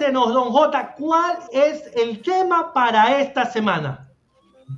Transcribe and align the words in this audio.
Cuéntenos, 0.00 0.32
don 0.32 0.50
J, 0.50 0.94
¿cuál 0.98 1.36
es 1.52 1.94
el 1.94 2.22
tema 2.22 2.72
para 2.72 3.20
esta 3.20 3.44
semana? 3.44 4.08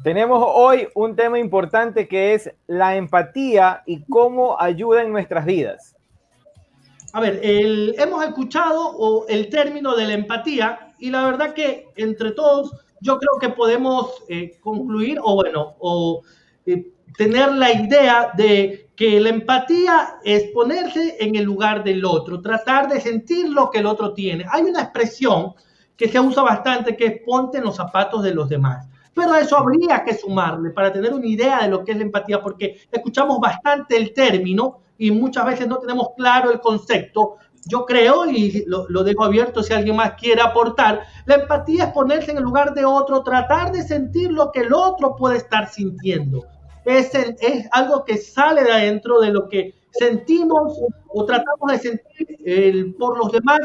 Tenemos 0.03 0.45
hoy 0.45 0.89
un 0.97 1.15
tema 1.15 1.39
importante 1.39 2.09
que 2.09 2.35
es 2.35 2.51
la 2.67 2.97
empatía 2.97 3.85
y 3.87 4.03
cómo 4.03 4.61
ayuda 4.61 5.03
en 5.03 5.13
nuestras 5.13 5.45
vidas. 5.47 5.95
A 7.13 7.21
ver, 7.21 7.39
hemos 7.41 8.25
escuchado 8.25 9.25
el 9.29 9.49
término 9.49 9.95
de 9.95 10.07
la 10.07 10.15
empatía 10.15 10.93
y 10.99 11.11
la 11.11 11.25
verdad 11.25 11.55
que 11.55 11.87
entre 11.95 12.33
todos 12.33 12.75
yo 13.01 13.17
creo 13.19 13.39
que 13.39 13.51
podemos 13.51 14.25
eh, 14.29 14.59
concluir 14.61 15.21
o 15.23 15.37
bueno, 15.37 15.77
o 15.79 16.23
eh, 16.67 16.85
tener 17.17 17.53
la 17.53 17.73
idea 17.73 18.33
de 18.37 18.89
que 19.03 19.19
la 19.19 19.31
empatía 19.31 20.21
es 20.23 20.45
ponerse 20.55 21.17
en 21.19 21.35
el 21.35 21.43
lugar 21.43 21.83
del 21.83 22.05
otro, 22.05 22.41
tratar 22.41 22.89
de 22.89 23.01
sentir 23.01 23.49
lo 23.49 23.69
que 23.69 23.81
el 23.81 23.87
otro 23.87 24.15
tiene. 24.15 24.47
Hay 24.49 24.63
una 24.63 24.83
expresión 24.83 25.55
que 25.97 26.07
se 26.07 26.21
usa 26.21 26.45
bastante 26.45 26.97
que 26.97 27.07
es 27.07 27.21
ponte 27.27 27.59
en 27.59 27.65
los 27.65 27.75
zapatos 27.75 28.23
de 28.23 28.33
los 28.33 28.49
demás. 28.49 28.87
Pero 29.13 29.33
a 29.33 29.41
eso 29.41 29.59
habría 29.59 30.05
que 30.05 30.15
sumarle 30.15 30.71
para 30.71 30.93
tener 30.93 31.13
una 31.13 31.27
idea 31.27 31.63
de 31.63 31.69
lo 31.69 31.83
que 31.83 31.91
es 31.91 31.97
la 31.97 32.05
empatía, 32.05 32.41
porque 32.41 32.79
escuchamos 32.93 33.41
bastante 33.41 33.97
el 33.97 34.15
término 34.15 34.83
y 34.97 35.11
muchas 35.11 35.47
veces 35.47 35.67
no 35.67 35.79
tenemos 35.79 36.11
claro 36.17 36.53
el 36.53 36.61
concepto. 36.61 37.39
Yo 37.67 37.85
creo, 37.85 38.25
y 38.27 38.65
lo, 38.69 38.89
lo, 38.89 39.03
dejo 39.03 39.25
abierto 39.25 39.65
si 39.65 39.73
alguien 39.73 39.97
más 39.97 40.13
quiere 40.13 40.43
aportar, 40.43 41.01
la 41.27 41.35
empatía 41.35 41.87
es 41.87 41.93
ponerse 41.93 42.31
en 42.31 42.37
el 42.37 42.45
lugar 42.45 42.73
de 42.73 42.85
otro, 42.85 43.25
tratar 43.25 43.73
de 43.73 43.83
sentir 43.83 44.31
lo 44.31 44.53
que 44.53 44.61
el 44.61 44.73
otro 44.73 45.17
puede 45.17 45.39
estar 45.39 45.69
sintiendo 45.69 46.45
es, 46.85 47.15
es 47.15 47.69
algo 47.71 48.05
que 48.05 48.17
sale 48.17 48.65
de 48.65 48.73
adentro 48.73 49.21
de 49.21 49.33
lo 49.33 49.49
que 49.49 49.75
sentimos 49.91 50.79
o 51.09 51.25
tratamos 51.25 51.73
de 51.73 51.79
sentir 51.79 52.97
por 52.97 53.19
los 53.19 53.31
demás 53.33 53.61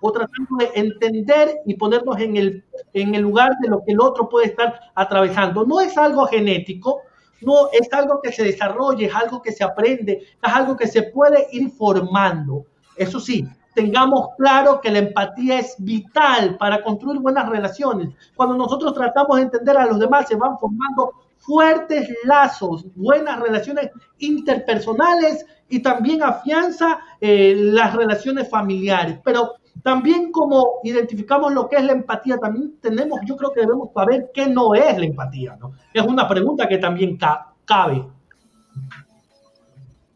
o 0.00 0.12
tratamos 0.12 0.58
de 0.58 0.70
entender 0.74 1.60
y 1.64 1.74
ponernos 1.74 2.18
en 2.18 2.36
el, 2.36 2.64
en 2.92 3.14
el 3.14 3.22
lugar 3.22 3.52
de 3.60 3.68
lo 3.68 3.84
que 3.84 3.92
el 3.92 4.00
otro 4.00 4.28
puede 4.28 4.46
estar 4.46 4.78
atravesando. 4.94 5.64
No 5.64 5.80
es 5.80 5.96
algo 5.96 6.26
genético, 6.26 7.02
no 7.40 7.68
es 7.72 7.92
algo 7.92 8.20
que 8.20 8.32
se 8.32 8.44
desarrolle, 8.44 9.06
es 9.06 9.14
algo 9.14 9.40
que 9.40 9.52
se 9.52 9.64
aprende, 9.64 10.22
es 10.42 10.52
algo 10.52 10.76
que 10.76 10.88
se 10.88 11.04
puede 11.04 11.46
ir 11.52 11.70
formando. 11.70 12.66
Eso 12.96 13.20
sí, 13.20 13.46
tengamos 13.74 14.28
claro 14.36 14.80
que 14.80 14.90
la 14.90 14.98
empatía 14.98 15.60
es 15.60 15.76
vital 15.78 16.56
para 16.58 16.82
construir 16.82 17.20
buenas 17.20 17.48
relaciones. 17.48 18.10
Cuando 18.34 18.56
nosotros 18.56 18.94
tratamos 18.94 19.36
de 19.36 19.44
entender 19.44 19.76
a 19.76 19.86
los 19.86 19.98
demás, 19.98 20.26
se 20.28 20.36
van 20.36 20.58
formando 20.58 21.12
fuertes 21.42 22.08
lazos, 22.24 22.86
buenas 22.94 23.40
relaciones 23.40 23.90
interpersonales 24.18 25.44
y 25.68 25.80
también 25.80 26.22
afianza 26.22 27.00
eh, 27.20 27.54
las 27.56 27.94
relaciones 27.94 28.48
familiares. 28.48 29.18
Pero 29.24 29.54
también 29.82 30.30
como 30.30 30.80
identificamos 30.84 31.52
lo 31.52 31.68
que 31.68 31.76
es 31.76 31.84
la 31.84 31.92
empatía, 31.92 32.38
también 32.38 32.74
tenemos, 32.80 33.20
yo 33.26 33.36
creo 33.36 33.52
que 33.52 33.60
debemos 33.60 33.92
saber 33.92 34.30
qué 34.32 34.46
no 34.46 34.74
es 34.74 34.96
la 34.96 35.04
empatía, 35.04 35.56
¿no? 35.58 35.72
Es 35.92 36.02
una 36.02 36.28
pregunta 36.28 36.68
que 36.68 36.78
también 36.78 37.18
cabe. 37.64 38.06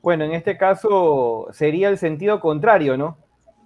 Bueno, 0.00 0.24
en 0.24 0.32
este 0.32 0.56
caso 0.56 1.48
sería 1.50 1.88
el 1.88 1.98
sentido 1.98 2.38
contrario, 2.38 2.96
¿no? 2.96 3.18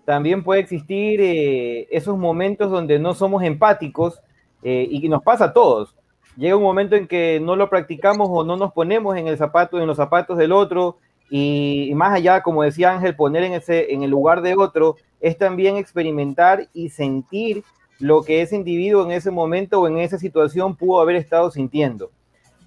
También 0.07 0.43
puede 0.43 0.61
existir 0.61 1.21
eh, 1.21 1.87
esos 1.91 2.17
momentos 2.17 2.71
donde 2.71 2.99
no 2.99 3.13
somos 3.13 3.43
empáticos 3.43 4.23
eh, 4.63 4.89
y 4.91 5.07
nos 5.11 5.23
pasa 5.23 5.47
a 5.47 5.53
todos 5.53 5.95
llega 6.41 6.57
un 6.57 6.63
momento 6.63 6.97
en 6.97 7.07
que 7.07 7.39
no 7.39 7.55
lo 7.55 7.69
practicamos 7.69 8.29
o 8.31 8.45
no 8.45 8.57
nos 8.57 8.73
ponemos 8.73 9.15
en 9.17 9.29
el 9.29 9.37
zapato, 9.37 9.79
en 9.79 9.87
los 9.87 9.99
zapatos 9.99 10.39
del 10.39 10.53
otro, 10.53 10.97
y, 11.29 11.93
más 11.95 12.15
allá, 12.15 12.43
como 12.43 12.63
decía 12.63 12.91
Ángel, 12.91 13.15
poner 13.15 13.45
en, 13.45 13.53
ese, 13.53 13.93
en 13.93 14.03
el 14.03 14.11
lugar 14.11 14.41
de 14.41 14.55
otro, 14.55 14.97
es 15.21 15.37
también 15.37 15.77
experimentar 15.77 16.67
y 16.73 16.89
sentir 16.89 17.63
lo 18.01 18.23
que 18.23 18.41
ese 18.41 18.57
individuo 18.57 19.05
en 19.05 19.13
ese 19.13 19.31
momento 19.31 19.81
o 19.81 19.87
en 19.87 19.99
esa 19.99 20.19
situación 20.19 20.75
pudo 20.75 21.01
haber 21.01 21.17
estado 21.17 21.51
sintiendo. 21.51 22.11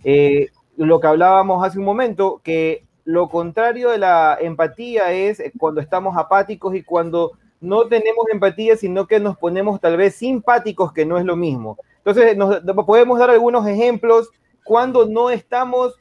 Eh, 0.03 0.49
lo 0.77 0.99
que 0.99 1.07
hablábamos 1.07 1.65
hace 1.65 1.79
un 1.79 1.85
momento, 1.85 2.41
que 2.43 2.85
lo 3.05 3.27
contrario 3.27 3.89
de 3.89 3.97
la 3.97 4.37
empatía 4.39 5.11
es 5.11 5.41
cuando 5.57 5.81
estamos 5.81 6.15
apáticos 6.15 6.75
y 6.75 6.83
cuando 6.83 7.31
no 7.59 7.87
tenemos 7.87 8.27
empatía, 8.31 8.77
sino 8.77 9.07
que 9.07 9.19
nos 9.19 9.35
ponemos 9.35 9.81
tal 9.81 9.97
vez 9.97 10.15
simpáticos, 10.15 10.93
que 10.93 11.05
no 11.05 11.17
es 11.17 11.25
lo 11.25 11.35
mismo. 11.35 11.77
Entonces, 12.05 12.35
nos, 12.35 12.61
podemos 12.85 13.17
dar 13.17 13.29
algunos 13.29 13.65
ejemplos 13.65 14.29
cuando 14.63 15.07
no 15.07 15.29
estamos 15.29 15.93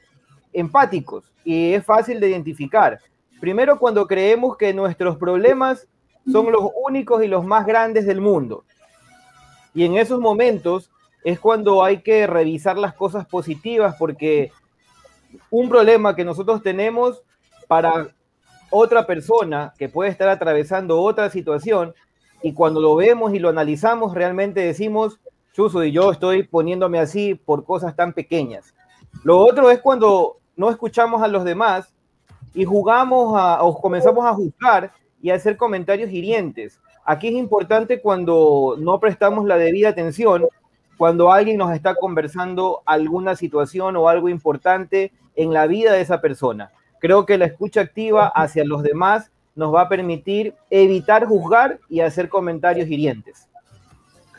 empáticos 0.53 1.33
y 1.45 1.75
es 1.75 1.85
fácil 1.85 2.21
de 2.21 2.31
identificar. 2.31 3.01
Primero, 3.41 3.79
cuando 3.79 4.07
creemos 4.07 4.57
que 4.57 4.75
nuestros 4.75 5.17
problemas 5.17 5.87
son 6.31 6.53
los 6.53 6.71
únicos 6.85 7.23
y 7.25 7.29
los 7.29 7.45
más 7.45 7.67
grandes 7.67 8.07
del 8.07 8.21
mundo. 8.21 8.65
Y 9.75 9.85
en 9.85 9.97
esos 9.97 10.21
momentos 10.21 10.91
es 11.25 11.39
cuando 11.39 11.83
hay 11.83 12.03
que 12.03 12.27
revisar 12.27 12.77
las 12.77 12.95
cosas 12.95 13.27
positivas 13.27 13.97
porque 13.99 14.53
un 15.51 15.69
problema 15.69 16.15
que 16.15 16.25
nosotros 16.25 16.63
tenemos 16.63 17.23
para 17.69 18.09
otra 18.71 19.07
persona 19.07 19.73
que 19.79 19.89
puede 19.89 20.11
estar 20.11 20.29
atravesando 20.29 21.01
otra 21.01 21.31
situación 21.31 21.95
y 22.43 22.53
cuando 22.55 22.81
lo 22.81 22.97
vemos 22.97 23.35
y 23.35 23.39
lo 23.39 23.49
analizamos 23.49 24.15
realmente 24.15 24.61
decimos, 24.61 25.21
Chuso, 25.53 25.85
y 25.85 25.93
yo 25.93 26.11
estoy 26.11 26.45
poniéndome 26.45 26.99
así 26.99 27.35
por 27.35 27.65
cosas 27.65 27.95
tan 27.95 28.13
pequeñas. 28.13 28.75
Lo 29.23 29.39
otro 29.39 29.71
es 29.71 29.81
cuando 29.81 30.39
no 30.57 30.71
escuchamos 30.71 31.23
a 31.23 31.29
los 31.29 31.45
demás 31.45 31.93
y 32.55 32.65
jugamos 32.65 33.39
a, 33.39 33.63
o 33.63 33.79
comenzamos 33.81 34.25
a 34.25 34.33
juzgar 34.33 34.93
y 35.21 35.31
a 35.31 35.35
hacer 35.35 35.57
comentarios 35.57 36.11
hirientes. 36.11 36.81
Aquí 37.05 37.29
es 37.29 37.35
importante 37.35 38.01
cuando 38.01 38.77
no 38.79 38.99
prestamos 38.99 39.45
la 39.45 39.57
debida 39.59 39.91
atención, 39.91 40.47
cuando 40.97 41.33
alguien 41.33 41.59
nos 41.59 41.75
está 41.75 41.95
conversando 41.97 42.81
alguna 42.87 43.37
situación 43.37 43.97
o 43.97 44.09
algo 44.09 44.29
importante 44.29 45.13
en 45.35 45.53
la 45.53 45.67
vida 45.67 45.93
de 45.93 46.01
esa 46.01 46.21
persona. 46.21 46.73
Creo 46.99 47.27
que 47.27 47.37
la 47.37 47.47
escucha 47.47 47.81
activa 47.83 48.29
hacia 48.29 48.65
los 48.65 48.83
demás 48.83 49.31
nos 49.55 49.75
va 49.75 49.83
a 49.83 49.89
permitir 49.89 50.55
evitar 50.71 51.27
juzgar 51.27 51.79
y 51.89 52.01
hacer 52.01 52.29
comentarios 52.29 52.89
hirientes. 52.89 53.49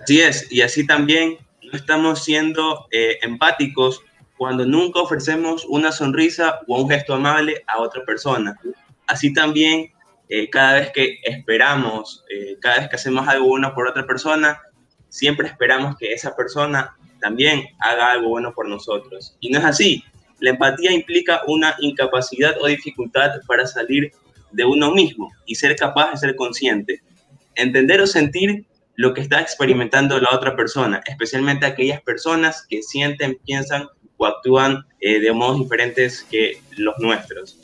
Así 0.03 0.19
es, 0.19 0.51
y 0.51 0.61
así 0.61 0.85
también 0.85 1.37
no 1.61 1.71
estamos 1.71 2.25
siendo 2.25 2.87
eh, 2.91 3.19
empáticos 3.21 4.01
cuando 4.37 4.65
nunca 4.65 4.99
ofrecemos 4.99 5.63
una 5.69 5.93
sonrisa 5.93 6.59
o 6.67 6.81
un 6.81 6.89
gesto 6.89 7.13
amable 7.13 7.63
a 7.67 7.79
otra 7.79 8.03
persona. 8.03 8.59
Así 9.07 9.31
también, 9.31 9.93
eh, 10.27 10.49
cada 10.49 10.73
vez 10.73 10.91
que 10.91 11.19
esperamos, 11.23 12.25
eh, 12.29 12.57
cada 12.59 12.79
vez 12.79 12.89
que 12.89 12.97
hacemos 12.97 13.25
algo 13.29 13.47
bueno 13.47 13.73
por 13.73 13.87
otra 13.87 14.05
persona, 14.05 14.59
siempre 15.07 15.47
esperamos 15.47 15.95
que 15.95 16.11
esa 16.11 16.35
persona 16.35 16.97
también 17.21 17.63
haga 17.79 18.11
algo 18.11 18.27
bueno 18.27 18.51
por 18.53 18.67
nosotros. 18.67 19.37
Y 19.39 19.51
no 19.51 19.59
es 19.59 19.63
así. 19.63 20.03
La 20.41 20.49
empatía 20.49 20.91
implica 20.91 21.43
una 21.47 21.77
incapacidad 21.79 22.61
o 22.61 22.67
dificultad 22.67 23.31
para 23.47 23.65
salir 23.65 24.11
de 24.51 24.65
uno 24.65 24.91
mismo 24.91 25.31
y 25.45 25.55
ser 25.55 25.77
capaz 25.77 26.11
de 26.11 26.17
ser 26.17 26.35
consciente. 26.35 27.01
Entender 27.55 28.01
o 28.01 28.07
sentir 28.07 28.65
lo 28.95 29.13
que 29.13 29.21
está 29.21 29.41
experimentando 29.41 30.19
la 30.19 30.29
otra 30.33 30.55
persona, 30.55 31.01
especialmente 31.05 31.65
aquellas 31.65 32.01
personas 32.01 32.65
que 32.67 32.83
sienten, 32.83 33.39
piensan 33.43 33.87
o 34.17 34.25
actúan 34.25 34.85
eh, 34.99 35.19
de 35.19 35.31
modos 35.31 35.59
diferentes 35.59 36.23
que 36.23 36.61
los 36.77 36.93
nuestros. 36.99 37.57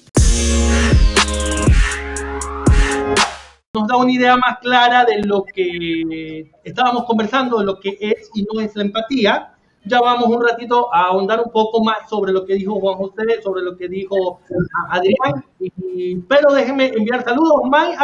Nos 3.75 3.87
da 3.87 3.97
una 3.97 4.11
idea 4.11 4.35
más 4.35 4.57
clara 4.59 5.05
de 5.05 5.21
lo 5.21 5.43
que 5.43 6.51
estábamos 6.63 7.05
conversando, 7.05 7.59
de 7.59 7.65
lo 7.65 7.79
que 7.79 7.97
es 7.99 8.31
y 8.33 8.43
no 8.51 8.59
es 8.59 8.75
la 8.75 8.83
empatía. 8.83 9.53
Ya 9.85 10.01
vamos 10.01 10.27
un 10.27 10.45
ratito 10.45 10.93
a 10.93 11.03
ahondar 11.03 11.39
un 11.39 11.51
poco 11.51 11.83
más 11.83 12.09
sobre 12.09 12.33
lo 12.33 12.45
que 12.45 12.55
dijo 12.55 12.79
Juan 12.79 12.95
José, 12.95 13.41
sobre 13.43 13.61
lo 13.61 13.77
que 13.77 13.87
dijo 13.87 14.41
Adrián. 14.89 15.45
pero 16.27 16.51
déjenme 16.53 16.87
enviar 16.87 17.23
saludos. 17.23 17.61
May, 17.69 17.95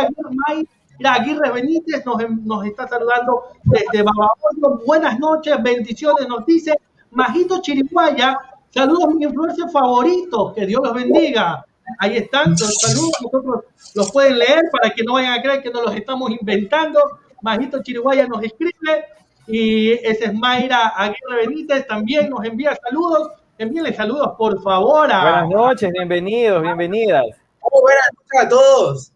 May 0.47 0.67
Mira, 0.97 1.13
Aguirre 1.13 1.51
Benítez 1.51 2.05
nos, 2.05 2.17
nos 2.43 2.65
está 2.65 2.87
saludando 2.87 3.43
desde 3.63 4.03
Babahoyo. 4.03 4.85
Buenas 4.85 5.19
noches, 5.19 5.61
bendiciones, 5.61 6.27
nos 6.27 6.45
dice 6.45 6.73
Majito 7.11 7.61
Chiriguaya. 7.61 8.37
Saludos, 8.69 9.15
mi 9.15 9.25
influencer 9.25 9.69
favorito. 9.69 10.53
Que 10.53 10.65
Dios 10.65 10.81
los 10.83 10.93
bendiga. 10.93 11.65
Ahí 11.99 12.17
están, 12.17 12.51
los 12.51 12.75
saludos. 12.75 13.13
Nosotros 13.21 13.63
los 13.93 14.11
pueden 14.11 14.37
leer 14.37 14.63
para 14.71 14.93
que 14.93 15.03
no 15.03 15.13
vayan 15.13 15.39
a 15.39 15.41
creer 15.41 15.61
que 15.61 15.69
nos 15.69 15.83
los 15.83 15.95
estamos 15.95 16.31
inventando. 16.31 16.99
Majito 17.41 17.81
Chiriguaya 17.81 18.27
nos 18.27 18.43
escribe. 18.43 19.05
Y 19.47 19.91
ese 19.91 20.25
es 20.25 20.33
Mayra 20.33 20.89
Aguirre 20.89 21.47
Benítez. 21.47 21.87
También 21.87 22.29
nos 22.29 22.43
envía 22.43 22.75
saludos. 22.75 23.31
Envíenle 23.57 23.93
saludos, 23.93 24.33
por 24.37 24.61
favor. 24.61 25.07
Buenas 25.07 25.49
noches, 25.49 25.89
bienvenidos, 25.93 26.61
bienvenidas. 26.61 27.23
buenas 27.61 28.09
noches 28.13 28.45
a 28.45 28.49
todos. 28.49 29.14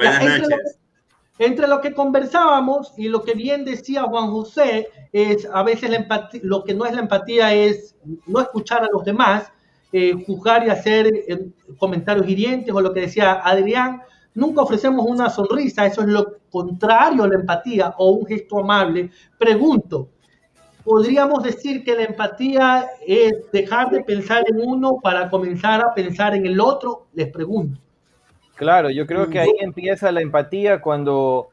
Buenas 0.00 0.40
noches. 0.40 0.78
Entre 1.38 1.66
lo, 1.66 1.80
que 1.80 1.94
conversábamos 1.94 2.92
y 2.98 3.08
lo 3.08 3.22
que 3.22 3.34
bien 3.34 3.64
decía 3.64 4.02
Juan 4.02 4.30
José, 4.30 4.88
es 5.12 5.48
a 5.52 5.62
veces 5.62 5.90
la 5.90 5.96
empatía, 5.96 6.40
lo 6.44 6.64
que 6.64 6.74
no 6.74 6.84
es 6.84 6.94
la 6.94 7.00
empatía 7.00 7.54
es 7.54 7.96
no 8.26 8.40
escuchar 8.40 8.82
a 8.82 8.88
los 8.92 9.04
demás, 9.04 9.50
eh, 9.92 10.12
juzgar 10.26 10.66
y 10.66 10.70
hacer 10.70 11.06
eh, 11.06 11.48
comentarios 11.78 12.28
hirientes 12.28 12.74
o 12.74 12.80
lo 12.80 12.92
que 12.92 13.00
decía 13.00 13.40
Adrián, 13.42 14.02
nunca 14.34 14.62
ofrecemos 14.62 15.04
una 15.06 15.30
sonrisa, 15.30 15.86
eso 15.86 16.02
es 16.02 16.08
lo 16.08 16.36
contrario 16.50 17.24
a 17.24 17.28
la 17.28 17.36
empatía 17.36 17.94
o 17.98 18.10
un 18.10 18.26
gesto 18.26 18.58
amable. 18.58 19.10
Pregunto, 19.38 20.10
¿podríamos 20.84 21.42
decir 21.42 21.82
que 21.82 21.94
la 21.94 22.04
empatía 22.04 22.86
es 23.06 23.32
dejar 23.50 23.90
de 23.90 24.04
pensar 24.04 24.44
en 24.46 24.60
uno 24.60 24.98
para 25.02 25.30
comenzar 25.30 25.80
a 25.80 25.94
pensar 25.94 26.34
en 26.34 26.46
el 26.46 26.60
otro? 26.60 27.06
Les 27.14 27.28
pregunto. 27.28 27.80
Claro, 28.60 28.90
yo 28.90 29.06
creo 29.06 29.30
que 29.30 29.40
ahí 29.40 29.54
empieza 29.58 30.12
la 30.12 30.20
empatía 30.20 30.82
cuando 30.82 31.48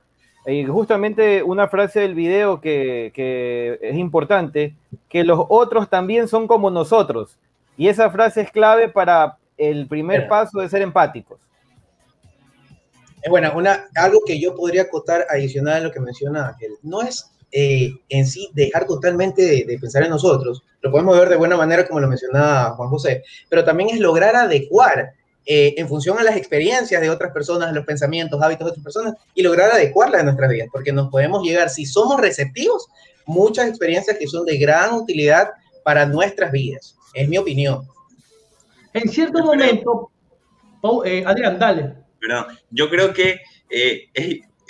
eh, 0.46 0.66
justamente 0.66 1.42
una 1.42 1.70
frase 1.70 2.02
del 2.02 2.16
video 2.16 2.60
que, 2.60 3.14
que, 3.16 3.80
es 3.82 3.96
importante, 3.96 4.76
que 5.08 5.24
los 5.24 5.40
otros 5.48 5.90
también 5.90 6.28
son 6.28 6.48
como 6.48 6.70
nosotros. 6.70 7.38
Y 7.78 7.88
esa 7.88 8.12
frase 8.12 8.42
es 8.42 8.52
clave 8.52 8.90
para 8.90 9.38
el 9.58 9.88
primer 9.88 10.28
paso 10.28 10.60
de 10.60 10.68
ser 10.68 10.82
empáticos. 10.82 11.40
Una, 13.32 13.86
algo 13.96 14.20
que 14.28 14.42
yo 14.42 14.54
podría 14.54 14.82
acotar 14.82 15.26
adicional 15.30 15.76
a 15.76 15.86
lo 15.86 15.92
que 15.94 16.02
menciona 16.02 16.50
Ángel, 16.50 16.74
no 16.82 17.04
es 17.04 17.32
eh, 17.54 17.94
en 18.10 18.26
sí 18.26 18.50
dejar 18.54 18.86
totalmente 18.86 19.64
de, 19.66 19.80
pensar 19.80 20.04
en 20.04 20.10
nosotros, 20.10 20.62
lo 20.82 20.92
podemos 20.92 21.18
ver 21.18 21.30
de 21.30 21.38
buena 21.38 21.56
manera 21.56 21.88
como 21.88 22.02
lo 22.02 22.10
mencionaba 22.10 22.72
Juan 22.72 22.90
José, 22.90 23.24
pero 23.48 23.64
también 23.64 23.92
es 23.92 24.02
lograr 24.02 24.36
adecuar 24.36 25.14
eh, 25.50 25.76
en 25.78 25.88
función 25.88 26.20
a 26.20 26.24
las 26.24 26.36
experiencias 26.36 27.02
de 27.02 27.10
otras 27.10 27.32
personas, 27.32 27.74
los 27.74 27.86
pensamientos, 27.86 28.42
hábitos 28.42 28.66
de 28.66 28.72
otras 28.72 28.84
personas 28.84 29.14
y 29.34 29.42
lograr 29.42 29.72
adecuarlas 29.72 30.22
a 30.22 30.26
nuestras 30.26 30.50
vidas, 30.50 30.68
porque 30.72 30.92
nos 30.92 31.10
podemos 31.10 31.42
llegar, 31.42 31.70
si 31.70 31.86
somos 31.86 32.20
receptivos, 32.20 32.88
muchas 33.26 33.70
experiencias 33.70 34.18
que 34.18 34.28
son 34.28 34.46
de 34.46 34.58
gran 34.58 34.94
utilidad 34.94 35.52
para 35.86 36.06
nuestras 36.06 36.52
vidas. 36.52 36.98
Es 37.14 37.30
mi 37.30 37.38
opinión. 37.38 37.88
En 38.92 39.08
cierto 39.10 39.42
momento, 39.42 40.12
oh, 40.82 41.06
eh, 41.06 41.24
Adrián, 41.26 41.58
dale. 41.58 41.94
Pero 42.20 42.46
yo 42.70 42.90
creo 42.90 43.14
que 43.14 43.40
eh, 43.70 44.10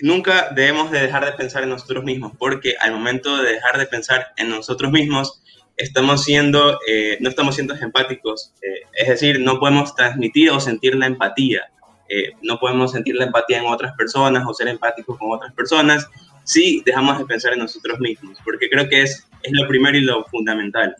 nunca 0.01 0.50
debemos 0.53 0.91
de 0.91 1.00
dejar 1.00 1.25
de 1.25 1.31
pensar 1.31 1.63
en 1.63 1.69
nosotros 1.69 2.03
mismos, 2.03 2.33
porque 2.38 2.75
al 2.79 2.91
momento 2.91 3.41
de 3.41 3.53
dejar 3.53 3.79
de 3.79 3.88
pensar 3.88 4.27
en 4.38 4.50
nosotros 4.50 4.91
mismos, 4.91 5.41
estamos 5.77 6.24
siendo, 6.24 6.79
eh, 6.88 7.18
no 7.21 7.29
estamos 7.29 7.56
siendo 7.56 7.75
empáticos, 7.75 8.53
eh, 8.62 8.81
es 8.94 9.07
decir, 9.07 9.39
no 9.39 9.59
podemos 9.59 9.95
transmitir 9.95 10.50
o 10.50 10.59
sentir 10.59 10.95
la 10.95 11.06
empatía, 11.06 11.62
eh, 12.09 12.31
no 12.41 12.57
podemos 12.59 12.91
sentir 12.91 13.15
la 13.15 13.25
empatía 13.25 13.59
en 13.59 13.68
otras 13.68 13.95
personas 13.95 14.44
o 14.47 14.53
ser 14.53 14.68
empáticos 14.68 15.18
con 15.18 15.31
otras 15.31 15.53
personas 15.53 16.07
si 16.44 16.81
dejamos 16.85 17.19
de 17.19 17.25
pensar 17.25 17.53
en 17.53 17.59
nosotros 17.59 18.00
mismos, 18.00 18.38
porque 18.44 18.69
creo 18.69 18.89
que 18.89 19.03
es, 19.03 19.27
es 19.44 19.51
lo 19.51 19.68
primero 19.68 19.97
y 19.97 20.01
lo 20.01 20.24
fundamental. 20.25 20.95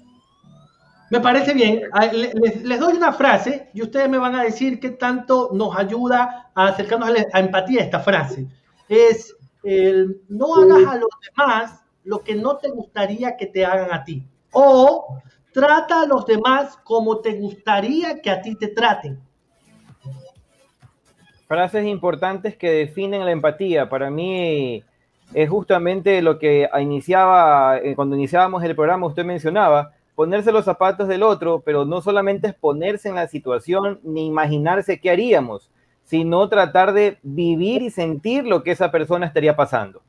Me 1.09 1.21
parece 1.21 1.53
bien. 1.53 1.83
Ah, 1.94 2.07
les, 2.07 2.79
doy 2.79 2.97
una 2.97 3.13
frase 3.13 3.69
y 3.74 3.81
ustedes 3.81 4.09
me 4.09 4.18
van 4.18 4.35
a 4.35 4.44
decir 4.44 4.79
qué 4.79 4.89
tanto 4.89 5.51
nos 5.53 5.75
ayuda 5.77 6.51
a 6.53 6.68
acercarnos 6.68 7.09
a, 7.31 7.39
empatía 7.39 7.81
esta 7.81 8.01
frase. 8.01 8.45
Es, 8.89 9.33
el, 9.63 10.21
no 10.27 10.56
hagas 10.56 10.85
a 10.85 10.97
los 10.97 11.09
demás 11.29 11.81
lo 12.03 12.24
que 12.24 12.35
no 12.35 12.57
te 12.57 12.69
gustaría 12.69 13.38
que 13.38 13.45
te 13.45 13.65
hagan 13.65 13.94
a 13.94 14.03
ti. 14.03 14.24
O 14.52 15.20
trata 15.54 16.02
a 16.02 16.06
los 16.06 16.26
demás 16.26 16.78
como 16.84 17.20
te 17.20 17.34
gustaría 17.34 18.22
que 18.22 18.30
a 18.30 18.42
ti 18.42 18.56
te 18.56 18.68
traten. 18.68 19.20
Frases 21.48 21.86
importantes 21.86 22.58
que 22.58 22.70
definen 22.70 23.26
la 23.26 23.32
empatía. 23.32 23.90
Para 23.90 24.10
mí 24.10 24.84
es 25.34 25.50
justamente 25.50 26.22
lo 26.22 26.40
que 26.40 26.70
iniciaba, 26.80 27.78
eh, 27.78 27.96
cuando 27.96 28.16
iniciábamos 28.16 28.64
el 28.64 28.76
programa, 28.76 29.08
usted 29.08 29.26
mencionaba, 29.26 29.94
ponerse 30.16 30.52
los 30.52 30.66
zapatos 30.66 31.08
del 31.08 31.24
otro, 31.24 31.62
pero 31.62 31.86
no 31.86 32.02
solamente 32.02 32.48
es 32.48 32.54
ponerse 32.54 33.10
en 33.10 33.16
la 33.16 33.28
situación 33.28 34.00
ni 34.04 34.26
imaginarse 34.26 35.00
qué 35.00 35.12
haríamos, 35.12 35.70
sino 36.04 36.50
tratar 36.50 36.94
de 36.94 37.20
vivir 37.22 37.82
y 37.82 37.90
sentir 37.90 38.46
lo 38.46 38.64
que 38.64 38.72
esa 38.72 38.92
persona 38.92 39.26
estaría 39.26 39.56
pasando. 39.56 40.02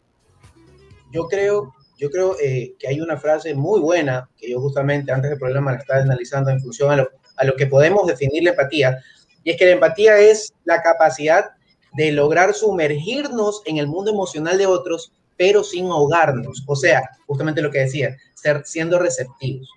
Yo 1.12 1.26
creo 1.26 1.74
yo 1.98 2.10
creo 2.10 2.36
eh, 2.40 2.74
que 2.78 2.88
hay 2.88 3.00
una 3.00 3.16
frase 3.16 3.54
muy 3.54 3.80
buena 3.80 4.30
que 4.36 4.50
yo 4.50 4.60
justamente 4.60 5.12
antes 5.12 5.30
del 5.30 5.38
programa 5.38 5.72
la 5.72 5.78
estaba 5.78 6.00
analizando 6.00 6.50
en 6.50 6.60
función 6.60 6.90
a 6.90 6.96
lo, 6.96 7.08
a 7.36 7.44
lo 7.44 7.56
que 7.56 7.66
podemos 7.66 8.06
definir 8.06 8.44
la 8.44 8.50
empatía, 8.50 8.98
y 9.42 9.50
es 9.50 9.56
que 9.56 9.66
la 9.66 9.72
empatía 9.72 10.18
es 10.18 10.52
la 10.64 10.80
capacidad 10.80 11.50
de 11.94 12.12
lograr 12.12 12.54
sumergirnos 12.54 13.62
en 13.66 13.78
el 13.78 13.88
mundo 13.88 14.12
emocional 14.12 14.56
de 14.58 14.66
otros, 14.66 15.12
pero 15.36 15.64
sin 15.64 15.86
ahogarnos. 15.86 16.62
O 16.66 16.76
sea, 16.76 17.02
justamente 17.26 17.62
lo 17.62 17.70
que 17.70 17.80
decía, 17.80 18.16
ser, 18.34 18.62
siendo 18.64 18.98
receptivos. 18.98 19.68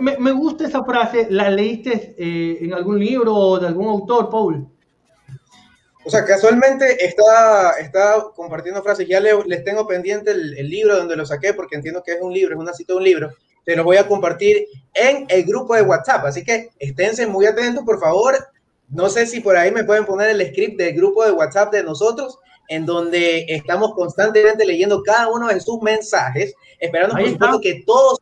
me, 0.00 0.18
me, 0.18 0.32
gusta 0.32 0.66
esa 0.66 0.84
frase, 0.84 1.28
¿la 1.30 1.48
leíste 1.50 2.14
eh, 2.18 2.58
en 2.60 2.74
algún 2.74 2.98
libro 2.98 3.34
o 3.34 3.58
de 3.58 3.68
algún 3.68 3.86
autor, 3.86 4.28
Paul? 4.28 4.68
O 6.04 6.10
sea, 6.10 6.24
casualmente 6.24 7.04
está, 7.04 7.72
está 7.80 8.24
compartiendo 8.34 8.82
frases. 8.82 9.06
Ya 9.06 9.20
les 9.20 9.64
tengo 9.64 9.86
pendiente 9.86 10.32
el, 10.32 10.68
libro 10.68 10.96
donde 10.96 11.16
lo 11.16 11.24
saqué 11.24 11.54
porque 11.54 11.76
entiendo 11.76 12.02
que 12.02 12.12
es 12.12 12.20
un 12.20 12.32
libro, 12.32 12.54
es 12.54 12.60
una 12.60 12.72
cita 12.72 12.92
de 12.92 12.98
un 12.98 13.04
libro. 13.04 13.30
Te 13.64 13.76
lo 13.76 13.84
voy 13.84 13.96
a 13.96 14.08
compartir 14.08 14.66
en 14.94 15.26
el 15.28 15.44
grupo 15.44 15.74
de 15.76 15.82
WhatsApp. 15.82 16.24
Así 16.24 16.44
que 16.44 16.70
esténse 16.78 17.26
muy 17.26 17.46
atentos, 17.46 17.84
por 17.84 18.00
favor. 18.00 18.34
No 18.88 19.08
sé 19.08 19.26
si 19.26 19.40
por 19.40 19.56
ahí 19.56 19.70
me 19.70 19.84
pueden 19.84 20.04
poner 20.04 20.30
el 20.30 20.46
script 20.48 20.76
del 20.76 20.94
grupo 20.94 21.24
de 21.24 21.32
WhatsApp 21.32 21.72
de 21.72 21.84
nosotros, 21.84 22.38
en 22.68 22.84
donde 22.84 23.46
estamos 23.48 23.94
constantemente 23.94 24.66
leyendo 24.66 25.02
cada 25.02 25.28
uno 25.28 25.48
de 25.48 25.60
sus 25.60 25.80
mensajes, 25.82 26.54
esperando 26.80 27.14
por 27.14 27.28
supuesto 27.28 27.60
que 27.60 27.82
todos 27.86 28.18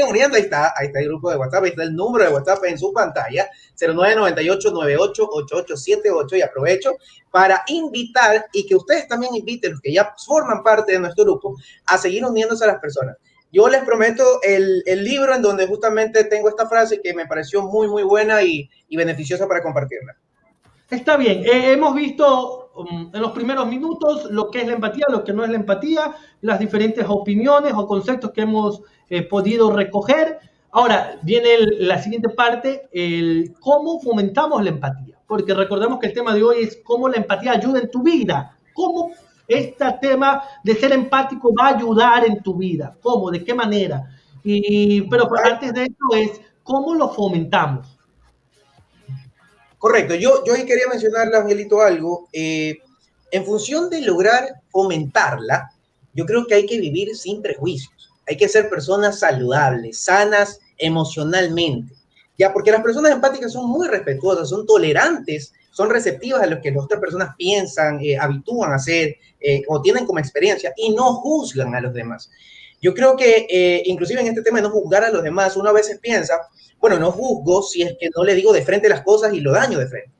uniendo, 0.00 0.36
ahí 0.36 0.44
está, 0.44 0.72
ahí 0.76 0.86
está 0.86 1.00
el 1.00 1.08
grupo 1.08 1.30
de 1.30 1.36
WhatsApp, 1.36 1.64
ahí 1.64 1.70
está 1.70 1.82
el 1.82 1.94
número 1.94 2.24
de 2.24 2.32
WhatsApp 2.32 2.64
en 2.64 2.78
su 2.78 2.90
pantalla, 2.92 3.50
0998-988878 3.78 6.38
y 6.38 6.42
aprovecho 6.42 6.96
para 7.30 7.62
invitar 7.66 8.46
y 8.52 8.64
que 8.66 8.76
ustedes 8.76 9.08
también 9.08 9.34
inviten, 9.34 9.72
los 9.72 9.80
que 9.80 9.92
ya 9.92 10.14
forman 10.24 10.62
parte 10.62 10.92
de 10.92 11.00
nuestro 11.00 11.24
grupo, 11.24 11.56
a 11.86 11.98
seguir 11.98 12.24
uniéndose 12.24 12.62
a 12.64 12.68
las 12.68 12.80
personas. 12.80 13.16
Yo 13.52 13.68
les 13.68 13.82
prometo 13.82 14.40
el, 14.42 14.82
el 14.86 15.04
libro 15.04 15.34
en 15.34 15.42
donde 15.42 15.66
justamente 15.66 16.24
tengo 16.24 16.48
esta 16.48 16.66
frase 16.66 17.02
que 17.02 17.12
me 17.12 17.26
pareció 17.26 17.62
muy, 17.62 17.86
muy 17.86 18.02
buena 18.02 18.42
y, 18.42 18.70
y 18.88 18.96
beneficiosa 18.96 19.46
para 19.46 19.62
compartirla. 19.62 20.16
Está 20.88 21.18
bien, 21.18 21.42
hemos 21.44 21.94
visto 21.94 22.61
um, 22.74 23.10
en 23.12 23.20
los 23.20 23.32
primeros 23.32 23.66
minutos 23.66 24.30
lo 24.30 24.50
que 24.50 24.60
es 24.60 24.66
la 24.66 24.74
empatía, 24.74 25.06
lo 25.08 25.24
que 25.24 25.32
no 25.32 25.44
es 25.44 25.50
la 25.50 25.56
empatía, 25.56 26.14
las 26.40 26.58
diferentes 26.58 27.04
opiniones 27.08 27.72
o 27.74 27.86
conceptos 27.86 28.30
que 28.32 28.42
hemos 28.42 28.82
eh, 29.08 29.22
podido 29.22 29.70
recoger. 29.70 30.38
Ahora 30.70 31.18
viene 31.22 31.58
la 31.78 32.02
siguiente 32.02 32.30
parte, 32.30 32.88
el 32.92 33.54
cómo 33.60 34.00
fomentamos 34.00 34.62
la 34.62 34.70
empatía, 34.70 35.18
porque 35.26 35.52
recordemos 35.52 35.98
que 35.98 36.06
el 36.06 36.14
tema 36.14 36.34
de 36.34 36.42
hoy 36.42 36.62
es 36.62 36.80
cómo 36.82 37.08
la 37.08 37.18
empatía 37.18 37.52
ayuda 37.52 37.80
en 37.80 37.90
tu 37.90 38.02
vida, 38.02 38.56
cómo 38.72 39.12
este 39.46 39.84
tema 40.00 40.42
de 40.64 40.74
ser 40.74 40.92
empático 40.92 41.52
va 41.54 41.68
a 41.68 41.76
ayudar 41.76 42.24
en 42.24 42.42
tu 42.42 42.56
vida, 42.56 42.96
cómo, 43.02 43.30
de 43.30 43.44
qué 43.44 43.54
manera. 43.54 44.08
Y, 44.44 45.02
pero 45.02 45.28
antes 45.44 45.72
de 45.72 45.84
eso 45.84 46.16
es 46.16 46.40
cómo 46.62 46.94
lo 46.94 47.08
fomentamos. 47.08 47.98
Correcto, 49.82 50.14
yo, 50.14 50.44
yo 50.44 50.54
ahí 50.54 50.64
quería 50.64 50.86
mencionarle, 50.88 51.36
Angelito, 51.36 51.80
algo. 51.80 52.28
Eh, 52.32 52.78
en 53.32 53.44
función 53.44 53.90
de 53.90 54.00
lograr 54.02 54.60
fomentarla, 54.70 55.72
yo 56.14 56.24
creo 56.24 56.46
que 56.46 56.54
hay 56.54 56.66
que 56.66 56.78
vivir 56.78 57.16
sin 57.16 57.42
prejuicios. 57.42 57.92
Hay 58.28 58.36
que 58.36 58.48
ser 58.48 58.70
personas 58.70 59.18
saludables, 59.18 59.98
sanas 59.98 60.60
emocionalmente. 60.78 61.96
Ya, 62.38 62.52
porque 62.52 62.70
las 62.70 62.80
personas 62.80 63.10
empáticas 63.10 63.54
son 63.54 63.68
muy 63.68 63.88
respetuosas, 63.88 64.50
son 64.50 64.64
tolerantes, 64.66 65.52
son 65.72 65.90
receptivas 65.90 66.42
a 66.42 66.46
lo 66.46 66.60
que 66.60 66.70
las 66.70 66.84
otras 66.84 67.00
personas 67.00 67.34
piensan, 67.36 67.98
eh, 68.04 68.16
habitúan 68.16 68.70
a 68.70 68.76
hacer 68.76 69.16
eh, 69.40 69.64
o 69.66 69.82
tienen 69.82 70.06
como 70.06 70.20
experiencia 70.20 70.72
y 70.76 70.94
no 70.94 71.14
juzgan 71.14 71.74
a 71.74 71.80
los 71.80 71.92
demás. 71.92 72.30
Yo 72.82 72.92
creo 72.92 73.16
que 73.16 73.46
eh, 73.48 73.82
inclusive 73.86 74.20
en 74.20 74.26
este 74.26 74.42
tema 74.42 74.58
de 74.58 74.64
no 74.64 74.70
juzgar 74.70 75.04
a 75.04 75.10
los 75.10 75.22
demás, 75.22 75.56
uno 75.56 75.70
a 75.70 75.72
veces 75.72 76.00
piensa, 76.00 76.34
bueno, 76.80 76.98
no 76.98 77.12
juzgo 77.12 77.62
si 77.62 77.82
es 77.82 77.94
que 77.98 78.10
no 78.14 78.24
le 78.24 78.34
digo 78.34 78.52
de 78.52 78.64
frente 78.64 78.88
las 78.88 79.02
cosas 79.02 79.32
y 79.32 79.40
lo 79.40 79.52
daño 79.52 79.78
de 79.78 79.86
frente. 79.86 80.10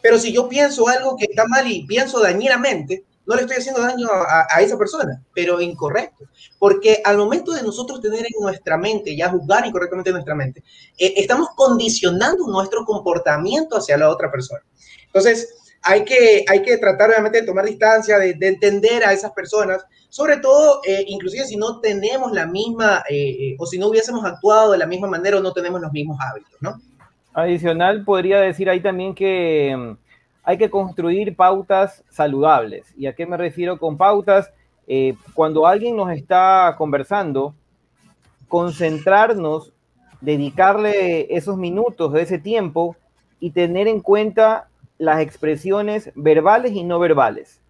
Pero 0.00 0.18
si 0.18 0.32
yo 0.32 0.48
pienso 0.48 0.88
algo 0.88 1.16
que 1.16 1.26
está 1.26 1.46
mal 1.46 1.68
y 1.70 1.84
pienso 1.84 2.20
dañinamente, 2.20 3.04
no 3.26 3.34
le 3.34 3.42
estoy 3.42 3.58
haciendo 3.58 3.80
daño 3.80 4.08
a, 4.10 4.60
esa 4.60 4.78
persona, 4.78 5.22
pero 5.34 5.60
incorrecto. 5.60 6.24
Porque 6.58 7.00
al 7.04 7.18
momento 7.18 7.52
de 7.52 7.62
nosotros 7.62 8.00
tener 8.00 8.20
en 8.20 8.40
nuestra 8.40 8.76
mente, 8.76 9.16
ya 9.16 9.30
juzgar 9.30 9.66
incorrectamente 9.66 10.10
en 10.10 10.14
nuestra 10.14 10.34
mente, 10.34 10.64
eh, 10.98 11.14
estamos 11.16 11.50
condicionando 11.56 12.46
nuestro 12.46 12.84
comportamiento 12.84 13.76
hacia 13.76 13.96
la 13.96 14.10
otra 14.10 14.30
persona. 14.30 14.62
Entonces, 15.06 15.54
hay 15.82 16.04
que, 16.04 16.44
hay 16.48 16.62
que 16.62 16.78
tratar 16.78 17.10
obviamente 17.10 17.40
de 17.40 17.46
tomar 17.46 17.64
distancia, 17.64 18.18
de, 18.18 18.36
entender 18.40 19.04
a 19.04 19.12
esas 19.12 19.32
personas, 19.32 19.84
sobre 20.08 20.36
todo, 20.36 20.80
eh, 20.86 21.04
inclusive 21.08 21.44
si 21.44 21.56
no 21.56 21.80
tenemos 21.80 22.32
la 22.32 22.46
misma, 22.46 23.02
eh, 23.08 23.30
eh, 23.30 23.56
o 23.58 23.66
si 23.66 23.78
no 23.78 23.88
hubiésemos 23.88 24.24
actuado 24.24 24.72
de 24.72 24.78
la 24.78 24.86
misma 24.86 25.08
manera 25.08 25.38
o 25.38 25.40
no 25.40 25.52
tenemos 25.52 25.80
los 25.80 25.92
mismos 25.92 26.18
hábitos, 26.20 26.56
¿no? 26.60 26.80
Adicional, 27.34 28.04
podría 28.04 28.40
decir 28.40 28.68
ahí 28.68 28.80
también 28.80 29.14
que 29.14 29.74
mm, 29.76 29.96
hay 30.44 30.58
que 30.58 30.70
construir 30.70 31.34
pautas 31.34 32.04
saludables. 32.10 32.86
¿Y 32.96 33.06
a 33.06 33.14
qué 33.14 33.26
me 33.26 33.36
refiero 33.36 33.78
con 33.78 33.96
pautas? 33.96 34.50
cuando 35.32 35.66
alguien 35.66 35.96
nos 35.96 36.12
está 36.12 36.74
conversando, 36.76 37.54
concentrarnos, 38.46 39.72
dedicarle 40.20 41.34
esos 41.34 41.56
minutos 41.56 42.14
ese 42.16 42.38
tiempo 42.38 42.96
y 43.40 43.52
tener 43.52 43.88
en 43.88 44.00
cuenta 44.00 44.68
las 45.02 45.18
expresiones 45.18 46.12
verbales 46.14 46.72
y 46.74 46.84
no 46.84 47.00
verbales. 47.00 47.60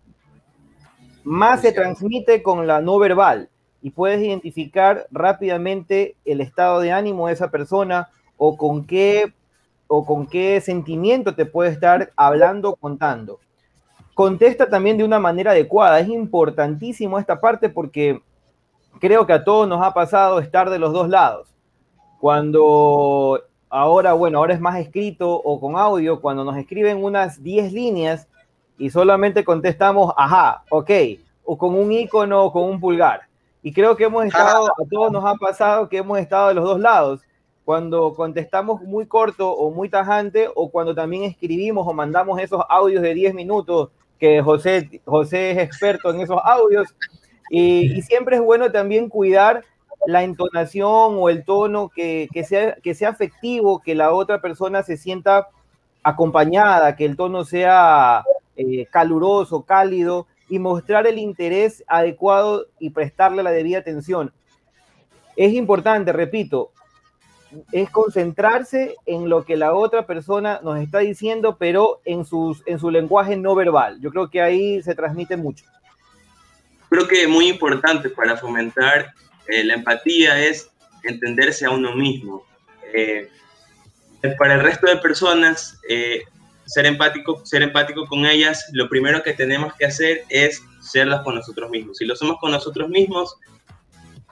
Más 1.25 1.62
se 1.62 1.73
transmite 1.73 2.43
con 2.43 2.67
la 2.67 2.83
no 2.83 2.99
verbal 2.99 3.49
y 3.81 3.89
puedes 3.89 4.21
identificar 4.21 5.07
rápidamente 5.11 6.15
el 6.27 6.43
estado 6.43 6.81
de 6.81 6.93
ánimo 6.93 7.29
de 7.29 7.33
esa 7.33 7.51
persona 7.51 8.11
o 8.37 8.59
con 8.59 8.85
qué 8.85 9.33
o 9.87 10.05
con 10.05 10.27
qué 10.27 10.61
sentimiento 10.61 11.35
te 11.35 11.47
puede 11.47 11.71
estar 11.71 12.12
hablando, 12.17 12.77
contando. 12.77 13.41
Contesta 14.12 14.69
también 14.69 14.99
de 14.99 15.05
una 15.05 15.19
manera 15.19 15.53
adecuada. 15.53 16.01
Es 16.01 16.09
importantísimo 16.09 17.19
esta 17.19 17.41
parte 17.41 17.71
porque 17.71 18.21
creo 19.01 19.27
que 19.27 19.33
a 19.33 19.43
todos 19.43 19.67
nos 19.67 19.83
ha 19.83 19.95
pasado 19.95 20.39
estar 20.39 20.69
de 20.69 20.79
los 20.79 20.93
dos 20.93 21.09
lados. 21.09 21.49
Cuando 22.21 23.43
ahora, 23.73 24.12
bueno, 24.12 24.38
ahora 24.38 24.52
es 24.52 24.61
más 24.61 24.79
escrito 24.79 25.31
o 25.31 25.59
con 25.59 25.76
audio, 25.76 26.21
cuando 26.21 26.45
nos 26.45 26.59
escriben 26.59 27.02
unas 27.02 27.43
10 27.43 27.73
líneas 27.73 28.29
y 28.76 28.91
solamente 28.91 29.45
contestamos, 29.45 30.12
ajá, 30.14 30.62
ok, 30.69 30.91
o 31.43 31.57
con 31.57 31.75
un 31.75 31.91
icono 31.91 32.45
o 32.45 32.52
con 32.52 32.64
un 32.64 32.79
pulgar. 32.79 33.23
Y 33.62 33.73
creo 33.73 33.97
que 33.97 34.05
hemos 34.05 34.26
estado, 34.26 34.67
a 34.67 34.85
todos 34.91 35.11
nos 35.11 35.25
ha 35.25 35.35
pasado 35.37 35.88
que 35.88 35.97
hemos 35.97 36.19
estado 36.19 36.49
de 36.49 36.55
los 36.55 36.64
dos 36.64 36.81
lados, 36.81 37.23
cuando 37.64 38.12
contestamos 38.12 38.83
muy 38.83 39.07
corto 39.07 39.50
o 39.50 39.71
muy 39.71 39.88
tajante, 39.88 40.50
o 40.55 40.71
cuando 40.71 40.95
también 40.95 41.23
escribimos 41.23 41.87
o 41.87 41.95
mandamos 41.95 42.38
esos 42.41 42.62
audios 42.69 43.00
de 43.00 43.14
10 43.14 43.33
minutos, 43.33 43.88
que 44.19 44.43
José, 44.43 45.00
José 45.07 45.52
es 45.52 45.59
experto 45.59 46.11
en 46.11 46.21
esos 46.21 46.41
audios, 46.45 46.95
y, 47.49 47.97
y 47.97 48.02
siempre 48.02 48.37
es 48.37 48.43
bueno 48.43 48.71
también 48.71 49.09
cuidar 49.09 49.64
la 50.07 50.23
entonación 50.23 51.17
o 51.19 51.29
el 51.29 51.45
tono 51.45 51.89
que, 51.89 52.29
sea, 52.47 52.77
que 52.77 52.95
sea 52.95 53.11
afectivo, 53.11 53.81
que 53.81 53.95
la 53.95 54.13
otra 54.13 54.41
persona 54.41 54.83
se 54.83 54.97
sienta 54.97 55.49
acompañada, 56.03 56.97
que 56.97 57.05
el 57.05 57.17
tono 57.17 57.45
sea 57.45 58.25
eh, 58.57 58.87
caluroso, 58.91 59.63
cálido 59.63 60.27
y 60.49 60.59
mostrar 60.59 61.07
el 61.07 61.19
interés 61.19 61.85
adecuado 61.87 62.67
y 62.79 62.91
prestarle 62.91 63.43
la 63.43 63.53
debida 63.53 63.79
atención. 63.79 64.33
Es 65.37 65.55
importante, 65.55 66.13
repito, 66.13 66.73
es 67.71 67.91
concentrarse 67.91 68.97
en 69.07 69.29
lo 69.29 69.45
que 69.45 69.57
la 69.57 69.75
otra 69.75 70.07
persona 70.07 70.61
nos 70.63 70.79
está 70.79 70.99
diciendo, 70.99 71.57
pero 71.59 72.01
en, 72.05 72.25
sus, 72.25 72.63
en 72.67 72.79
su 72.79 72.91
lenguaje 72.91 73.37
no 73.37 73.55
verbal. 73.55 74.01
Yo 74.01 74.11
creo 74.11 74.31
que 74.31 74.43
ahí 74.43 74.83
se 74.83 74.95
transmite 74.95 75.37
mucho. 75.37 75.65
Creo 76.89 77.07
que 77.07 77.23
es 77.23 77.29
muy 77.29 77.49
importante 77.49 78.11
para 78.11 78.37
fomentar 78.37 79.15
eh, 79.49 79.65
la 79.65 79.75
empatía 79.75 80.39
es 80.45 80.71
entenderse 81.05 81.67
a 81.67 81.71
uno 81.71 81.95
mismo. 81.95 82.45
Eh, 82.93 83.29
para 84.39 84.55
el 84.55 84.61
resto 84.61 84.87
de 84.87 84.97
personas, 84.99 85.79
eh, 85.89 86.23
ser, 86.67 86.87
empático, 86.87 87.45
ser 87.45 87.63
empático 87.63 88.07
con 88.07 88.25
ellas, 88.27 88.65
lo 88.73 88.89
primero 88.89 89.23
que 89.23 89.33
tenemos 89.33 89.75
que 89.75 89.87
hacer 89.87 90.25
es 90.29 90.63
serlas 90.81 91.23
con 91.23 91.35
nosotros 91.35 91.71
mismos. 91.71 91.99
Si 91.99 92.05
lo 92.05 92.15
somos 92.15 92.39
con 92.39 92.53
nosotros 92.53 92.89
mismos, 92.89 93.37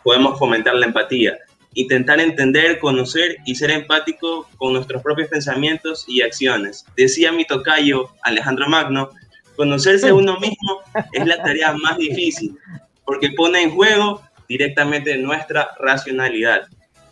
podemos 0.03 0.39
fomentar 0.39 0.75
la 0.75 0.87
empatía. 0.87 1.39
Intentar 1.75 2.21
entender, 2.21 2.79
conocer 2.79 3.37
y 3.47 3.55
ser 3.55 3.71
empático 3.71 4.49
con 4.57 4.73
nuestros 4.73 5.03
propios 5.03 5.29
pensamientos 5.29 6.05
y 6.09 6.23
acciones. 6.23 6.85
Decía 6.97 7.33
mi 7.33 7.45
tocayo 7.45 8.11
Alejandro 8.23 8.69
Magno, 8.69 9.11
conocerse 9.57 10.09
a 10.09 10.15
uno 10.15 10.39
mismo 10.41 10.81
es 11.13 11.27
la 11.27 11.43
tarea 11.43 11.73
más 11.75 11.97
difícil, 11.99 12.57
porque 13.05 13.31
pone 13.37 13.63
en 13.63 13.71
juego 13.71 14.23
directamente 14.51 15.17
nuestra 15.17 15.71
racionalidad, 15.79 16.63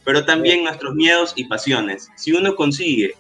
pero 0.04 0.25
también 0.25 0.64
nuestros 0.64 0.97
miedos 0.97 1.33
y 1.37 1.45
pasiones. 1.45 2.09
Si 2.16 2.33
uno 2.33 2.57
consigue 2.57 3.14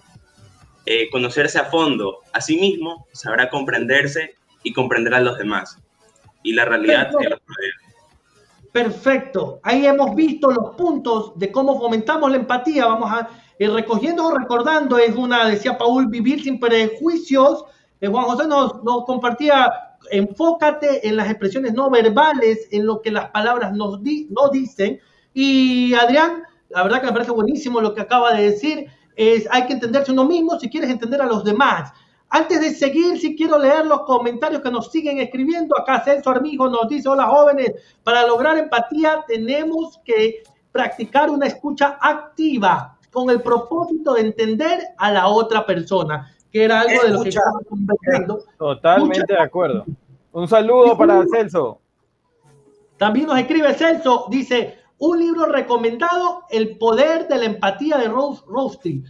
eh, 0.86 1.08
conocerse 1.10 1.60
a 1.60 1.66
fondo 1.66 2.18
a 2.32 2.40
sí 2.40 2.56
mismo, 2.56 3.06
sabrá 3.12 3.48
comprenderse 3.48 4.34
y 4.64 4.72
comprender 4.72 5.14
a 5.14 5.20
los 5.20 5.38
demás 5.38 5.78
y 6.42 6.52
la 6.52 6.64
realidad 6.64 7.10
de 7.16 7.30
los 7.30 7.40
Perfecto. 8.72 9.60
Ahí 9.62 9.86
hemos 9.86 10.16
visto 10.16 10.50
los 10.50 10.74
puntos 10.74 11.38
de 11.38 11.52
cómo 11.52 11.78
fomentamos 11.78 12.28
la 12.28 12.38
empatía. 12.38 12.86
Vamos 12.86 13.12
a 13.12 13.28
ir 13.60 13.70
recogiendo 13.70 14.26
o 14.26 14.36
recordando. 14.36 14.98
Es 14.98 15.14
una, 15.14 15.48
decía 15.48 15.78
Paul, 15.78 16.08
vivir 16.08 16.42
sin 16.42 16.58
prejuicios. 16.58 17.64
Eh, 18.00 18.08
Juan 18.08 18.24
José 18.24 18.48
nos, 18.48 18.82
nos 18.82 19.04
compartía 19.04 19.87
enfócate 20.10 21.06
en 21.06 21.16
las 21.16 21.28
expresiones 21.28 21.74
no 21.74 21.90
verbales, 21.90 22.68
en 22.70 22.86
lo 22.86 23.00
que 23.00 23.10
las 23.10 23.30
palabras 23.30 23.72
nos 23.72 24.00
no 24.00 24.48
dicen. 24.50 25.00
Y 25.34 25.94
Adrián, 25.94 26.42
la 26.70 26.82
verdad 26.82 27.00
que 27.00 27.06
me 27.06 27.12
parece 27.12 27.30
buenísimo 27.30 27.80
lo 27.80 27.94
que 27.94 28.00
acaba 28.00 28.32
de 28.32 28.50
decir, 28.50 28.86
es 29.16 29.48
hay 29.50 29.66
que 29.66 29.72
entenderse 29.74 30.12
uno 30.12 30.24
mismo 30.24 30.58
si 30.58 30.68
quieres 30.68 30.90
entender 30.90 31.20
a 31.20 31.26
los 31.26 31.44
demás. 31.44 31.92
Antes 32.30 32.60
de 32.60 32.74
seguir, 32.74 33.18
si 33.18 33.34
quiero 33.34 33.58
leer 33.58 33.86
los 33.86 34.02
comentarios 34.02 34.62
que 34.62 34.70
nos 34.70 34.92
siguen 34.92 35.18
escribiendo, 35.18 35.78
acá 35.78 36.02
Celso 36.04 36.30
Armijo 36.30 36.68
nos 36.68 36.88
dice, 36.88 37.08
hola 37.08 37.26
jóvenes, 37.26 37.72
para 38.04 38.26
lograr 38.26 38.58
empatía 38.58 39.24
tenemos 39.26 39.98
que 40.04 40.42
practicar 40.70 41.30
una 41.30 41.46
escucha 41.46 41.98
activa 42.00 42.98
con 43.10 43.30
el 43.30 43.40
propósito 43.40 44.14
de 44.14 44.20
entender 44.20 44.80
a 44.98 45.10
la 45.10 45.28
otra 45.28 45.64
persona 45.64 46.34
que 46.52 46.64
era 46.64 46.80
algo 46.80 47.02
de 47.02 47.10
lo 47.10 47.22
que 47.22 47.28
estábamos 47.28 47.62
conversando. 47.68 48.44
Totalmente 48.58 49.32
de 49.32 49.40
acuerdo. 49.40 49.84
Un 50.32 50.48
saludo 50.48 50.96
para 50.96 51.24
Celso. 51.30 51.80
También 52.96 53.26
nos 53.26 53.38
escribe 53.38 53.74
Celso, 53.74 54.26
dice, 54.30 54.78
un 54.98 55.18
libro 55.18 55.46
recomendado, 55.46 56.42
El 56.50 56.76
poder 56.78 57.28
de 57.28 57.38
la 57.38 57.44
empatía 57.44 57.96
de 57.96 58.08
Rose 58.08 58.42
Roasty. 58.46 59.04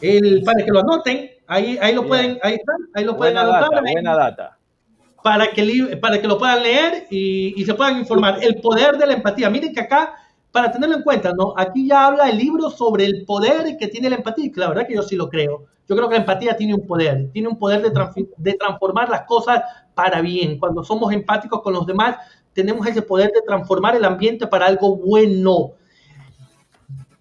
El, 0.00 0.42
para 0.44 0.64
que 0.64 0.70
lo 0.70 0.80
anoten, 0.80 1.30
ahí, 1.46 1.78
ahí 1.80 1.94
lo 1.94 2.06
pueden, 2.06 2.38
ahí 2.42 2.54
está, 2.54 2.72
ahí 2.94 3.04
lo 3.04 3.16
pueden 3.16 3.36
anotar. 3.36 3.70
Data, 3.70 3.82
buena 3.92 4.14
data. 4.14 4.58
Para 5.22 5.50
que, 5.50 5.98
para 6.00 6.20
que 6.20 6.26
lo 6.26 6.38
puedan 6.38 6.62
leer 6.62 7.06
y, 7.10 7.60
y 7.60 7.64
se 7.64 7.74
puedan 7.74 7.98
informar. 7.98 8.38
El 8.42 8.60
poder 8.60 8.96
de 8.96 9.06
la 9.06 9.14
empatía. 9.14 9.50
Miren 9.50 9.74
que 9.74 9.80
acá 9.80 10.14
para 10.52 10.70
tenerlo 10.72 10.96
en 10.96 11.02
cuenta, 11.02 11.32
¿no? 11.32 11.54
Aquí 11.56 11.86
ya 11.86 12.06
habla 12.06 12.28
el 12.28 12.38
libro 12.38 12.70
sobre 12.70 13.04
el 13.04 13.24
poder 13.24 13.76
que 13.78 13.88
tiene 13.88 14.10
la 14.10 14.16
empatía, 14.16 14.50
la 14.56 14.68
verdad 14.68 14.86
que 14.86 14.94
yo 14.94 15.02
sí 15.02 15.16
lo 15.16 15.28
creo. 15.28 15.66
Yo 15.88 15.96
creo 15.96 16.08
que 16.08 16.14
la 16.14 16.20
empatía 16.20 16.56
tiene 16.56 16.74
un 16.74 16.86
poder, 16.86 17.30
tiene 17.32 17.48
un 17.48 17.58
poder 17.58 17.82
de, 17.82 18.26
de 18.36 18.54
transformar 18.54 19.08
las 19.08 19.22
cosas 19.22 19.60
para 19.94 20.20
bien. 20.20 20.58
Cuando 20.58 20.84
somos 20.84 21.12
empáticos 21.12 21.62
con 21.62 21.72
los 21.72 21.86
demás, 21.86 22.16
tenemos 22.52 22.86
ese 22.86 23.02
poder 23.02 23.32
de 23.32 23.42
transformar 23.42 23.96
el 23.96 24.04
ambiente 24.04 24.46
para 24.46 24.66
algo 24.66 24.96
bueno. 24.96 25.72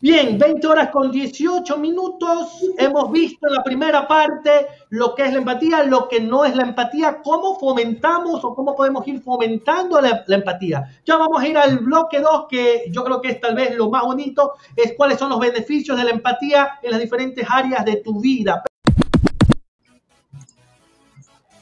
Bien, 0.01 0.37
20 0.37 0.65
horas 0.65 0.91
con 0.91 1.11
18 1.11 1.77
minutos. 1.77 2.65
Hemos 2.77 3.11
visto 3.11 3.49
en 3.49 3.53
la 3.55 3.63
primera 3.63 4.07
parte 4.07 4.67
lo 4.91 5.13
que 5.13 5.25
es 5.25 5.33
la 5.33 5.39
empatía, 5.39 5.83
lo 5.83 6.07
que 6.07 6.21
no 6.21 6.45
es 6.45 6.55
la 6.55 6.63
empatía, 6.63 7.19
cómo 7.21 7.59
fomentamos 7.59 8.45
o 8.45 8.55
cómo 8.55 8.77
podemos 8.77 9.05
ir 9.09 9.19
fomentando 9.19 9.99
la, 9.99 10.23
empatía. 10.29 10.89
Ya 11.05 11.17
vamos 11.17 11.43
a 11.43 11.47
ir 11.49 11.57
al 11.57 11.79
bloque 11.79 12.21
2, 12.21 12.45
que 12.49 12.85
yo 12.91 13.03
creo 13.03 13.19
que 13.19 13.31
es 13.31 13.41
tal 13.41 13.55
vez 13.55 13.75
lo 13.75 13.89
más 13.89 14.03
bonito, 14.03 14.53
es 14.73 14.93
cuáles 14.95 15.19
son 15.19 15.31
los 15.31 15.39
beneficios 15.39 15.97
de 15.97 16.05
la 16.05 16.11
empatía 16.11 16.79
en 16.81 16.91
las 16.91 17.01
diferentes 17.01 17.45
áreas 17.49 17.83
de 17.83 17.97
tu 17.97 18.21
vida. 18.21 18.63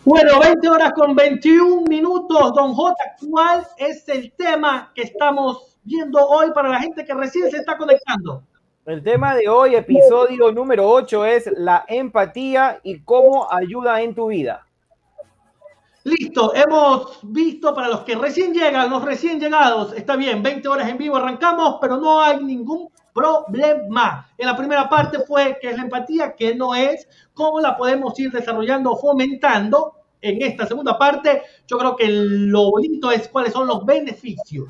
Bueno, 0.07 0.38
20 0.38 0.69
horas 0.69 0.93
con 0.93 1.16
21 1.16 1.83
minutos, 1.88 2.55
don 2.55 2.75
J. 2.75 2.95
¿Cuál 3.28 3.66
es 3.76 4.09
el 4.09 4.33
tema 4.35 4.93
que 4.95 5.02
estamos 5.02 5.76
viendo 5.83 6.25
hoy 6.25 6.52
para 6.52 6.69
la 6.69 6.78
gente 6.78 7.05
que 7.05 7.12
recién 7.12 7.50
se 7.50 7.57
está 7.57 7.76
conectando? 7.76 8.45
El 8.85 9.02
tema 9.02 9.35
de 9.35 9.49
hoy, 9.49 9.75
episodio 9.75 10.52
número 10.52 10.88
8, 10.88 11.25
es 11.25 11.50
la 11.57 11.85
empatía 11.88 12.78
y 12.85 13.00
cómo 13.00 13.52
ayuda 13.52 14.00
en 14.00 14.14
tu 14.14 14.28
vida. 14.28 14.65
Listo, 16.06 16.54
hemos 16.54 17.18
visto 17.25 17.75
para 17.75 17.88
los 17.88 18.02
que 18.02 18.14
recién 18.14 18.54
llegan, 18.54 18.88
los 18.90 19.02
recién 19.02 19.40
llegados, 19.40 19.92
está 19.92 20.14
bien, 20.14 20.40
20 20.40 20.68
horas 20.68 20.88
en 20.88 20.98
vivo 20.98 21.16
arrancamos, 21.16 21.78
pero 21.80 21.96
no 21.96 22.22
hay 22.22 22.44
ningún 22.44 22.90
problema. 23.12 24.30
En 24.38 24.46
la 24.46 24.56
primera 24.56 24.88
parte 24.88 25.18
fue 25.18 25.58
qué 25.60 25.70
es 25.70 25.76
la 25.76 25.82
empatía, 25.82 26.36
qué 26.36 26.54
no 26.54 26.76
es, 26.76 27.08
cómo 27.34 27.58
la 27.58 27.76
podemos 27.76 28.16
ir 28.20 28.30
desarrollando 28.30 28.94
fomentando. 28.94 29.94
En 30.20 30.40
esta 30.42 30.64
segunda 30.64 30.96
parte, 30.96 31.42
yo 31.66 31.76
creo 31.76 31.96
que 31.96 32.06
lo 32.08 32.70
bonito 32.70 33.10
es 33.10 33.26
cuáles 33.26 33.52
son 33.52 33.66
los 33.66 33.84
beneficios. 33.84 34.68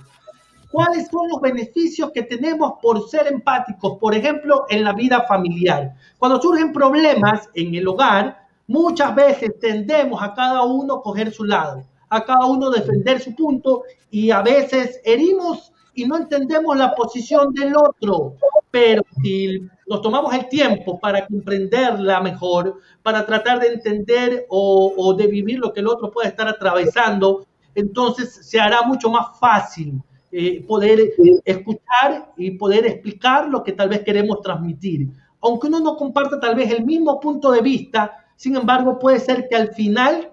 ¿Cuáles 0.71 1.07
son 1.09 1.29
los 1.29 1.43
beneficios 1.43 2.13
que 2.13 2.23
tenemos 2.23 2.79
por 2.81 3.11
ser 3.11 3.27
empáticos? 3.27 3.99
Por 3.99 4.15
ejemplo, 4.15 4.65
en 4.71 4.85
la 4.85 4.95
vida 4.95 5.27
familiar. 5.29 5.97
Cuando 6.17 6.41
surgen 6.41 6.73
problemas 6.73 7.51
en 7.53 7.75
el 7.75 7.87
hogar, 7.87 8.46
Muchas 8.67 9.15
veces 9.15 9.59
tendemos 9.61 10.21
a 10.23 10.35
cada 10.35 10.63
uno 10.65 11.01
coger 11.01 11.33
su 11.33 11.45
lado, 11.45 11.85
a 12.09 12.25
cada 12.25 12.47
uno 12.47 12.71
defender 12.71 13.21
su 13.21 13.35
punto 13.35 13.85
y 14.11 14.31
a 14.31 14.43
veces 14.43 15.01
herimos 15.05 15.73
y 15.95 16.05
no 16.05 16.17
entendemos 16.17 16.77
la 16.77 16.95
posición 16.95 17.53
del 17.55 17.75
otro. 17.77 18.35
Pero 18.71 19.03
si 19.23 19.67
nos 19.87 20.03
tomamos 20.03 20.35
el 20.35 20.49
tiempo 20.49 21.01
para 21.01 21.27
comprenderla 21.27 22.21
mejor, 22.21 22.81
para 23.03 23.25
tratar 23.25 23.61
de 23.61 23.69
entender 23.69 24.47
o, 24.51 25.15
de 25.17 25.27
vivir 25.27 25.59
lo 25.59 25.73
que 25.73 25.81
el 25.81 25.89
otro 25.89 26.11
puede 26.11 26.29
estar 26.29 26.47
atravesando, 26.47 27.47
entonces 27.75 28.35
se 28.35 28.61
hará 28.61 28.83
mucho 28.83 29.11
más 29.11 29.39
fácil 29.39 30.03
eh, 30.33 30.63
poder 30.67 31.13
escuchar 31.45 32.33
y 32.37 32.51
poder 32.53 32.87
explicar 32.87 33.49
lo 33.49 33.63
que 33.63 33.73
tal 33.73 33.89
vez 33.89 34.01
queremos 34.01 34.41
transmitir. 34.43 35.09
Aunque 35.41 35.69
uno 35.69 35.81
no 35.81 35.97
comparta 35.97 36.39
tal 36.41 36.55
vez 36.57 36.71
el 36.73 36.85
mismo 36.85 37.19
punto 37.21 37.53
de 37.53 37.63
vista, 37.63 38.26
sin 38.37 38.57
embargo, 38.57 38.99
puede 38.99 39.19
ser 39.19 39.49
que 39.49 39.57
al 39.57 39.75
final 39.75 40.31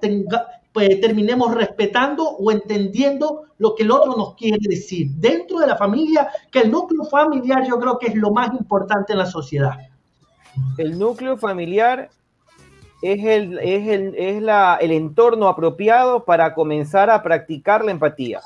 pues, 0.74 1.01
terminemos 1.01 1.55
respetando 1.55 2.29
o 2.29 2.51
entendiendo 2.51 3.43
lo 3.57 3.75
que 3.75 3.83
el 3.83 3.91
otro 3.91 4.15
nos 4.17 4.36
quiere 4.36 4.57
decir. 4.62 5.10
Dentro 5.15 5.60
de 5.60 5.67
la 5.67 5.77
familia, 5.77 6.29
que 6.51 6.60
el 6.60 6.72
núcleo 6.72 7.05
familiar 7.05 7.65
yo 7.67 7.79
creo 7.79 7.98
que 7.98 8.07
es 8.07 8.15
lo 8.15 8.31
más 8.31 8.53
importante 8.53 9.13
en 9.13 9.19
la 9.19 9.25
sociedad. 9.25 9.77
El 10.77 11.00
núcleo 11.00 11.38
familiar 11.38 12.10
es 13.01 13.24
el, 13.24 13.60
es 13.60 13.88
el, 13.88 14.15
es 14.15 14.41
la, 14.41 14.77
el 14.81 14.91
entorno 14.91 15.48
apropiado 15.48 16.25
para 16.25 16.53
comenzar 16.53 17.10
a 17.10 17.24
practicar 17.24 17.83
la 17.83 17.91
empatía. 17.91 18.41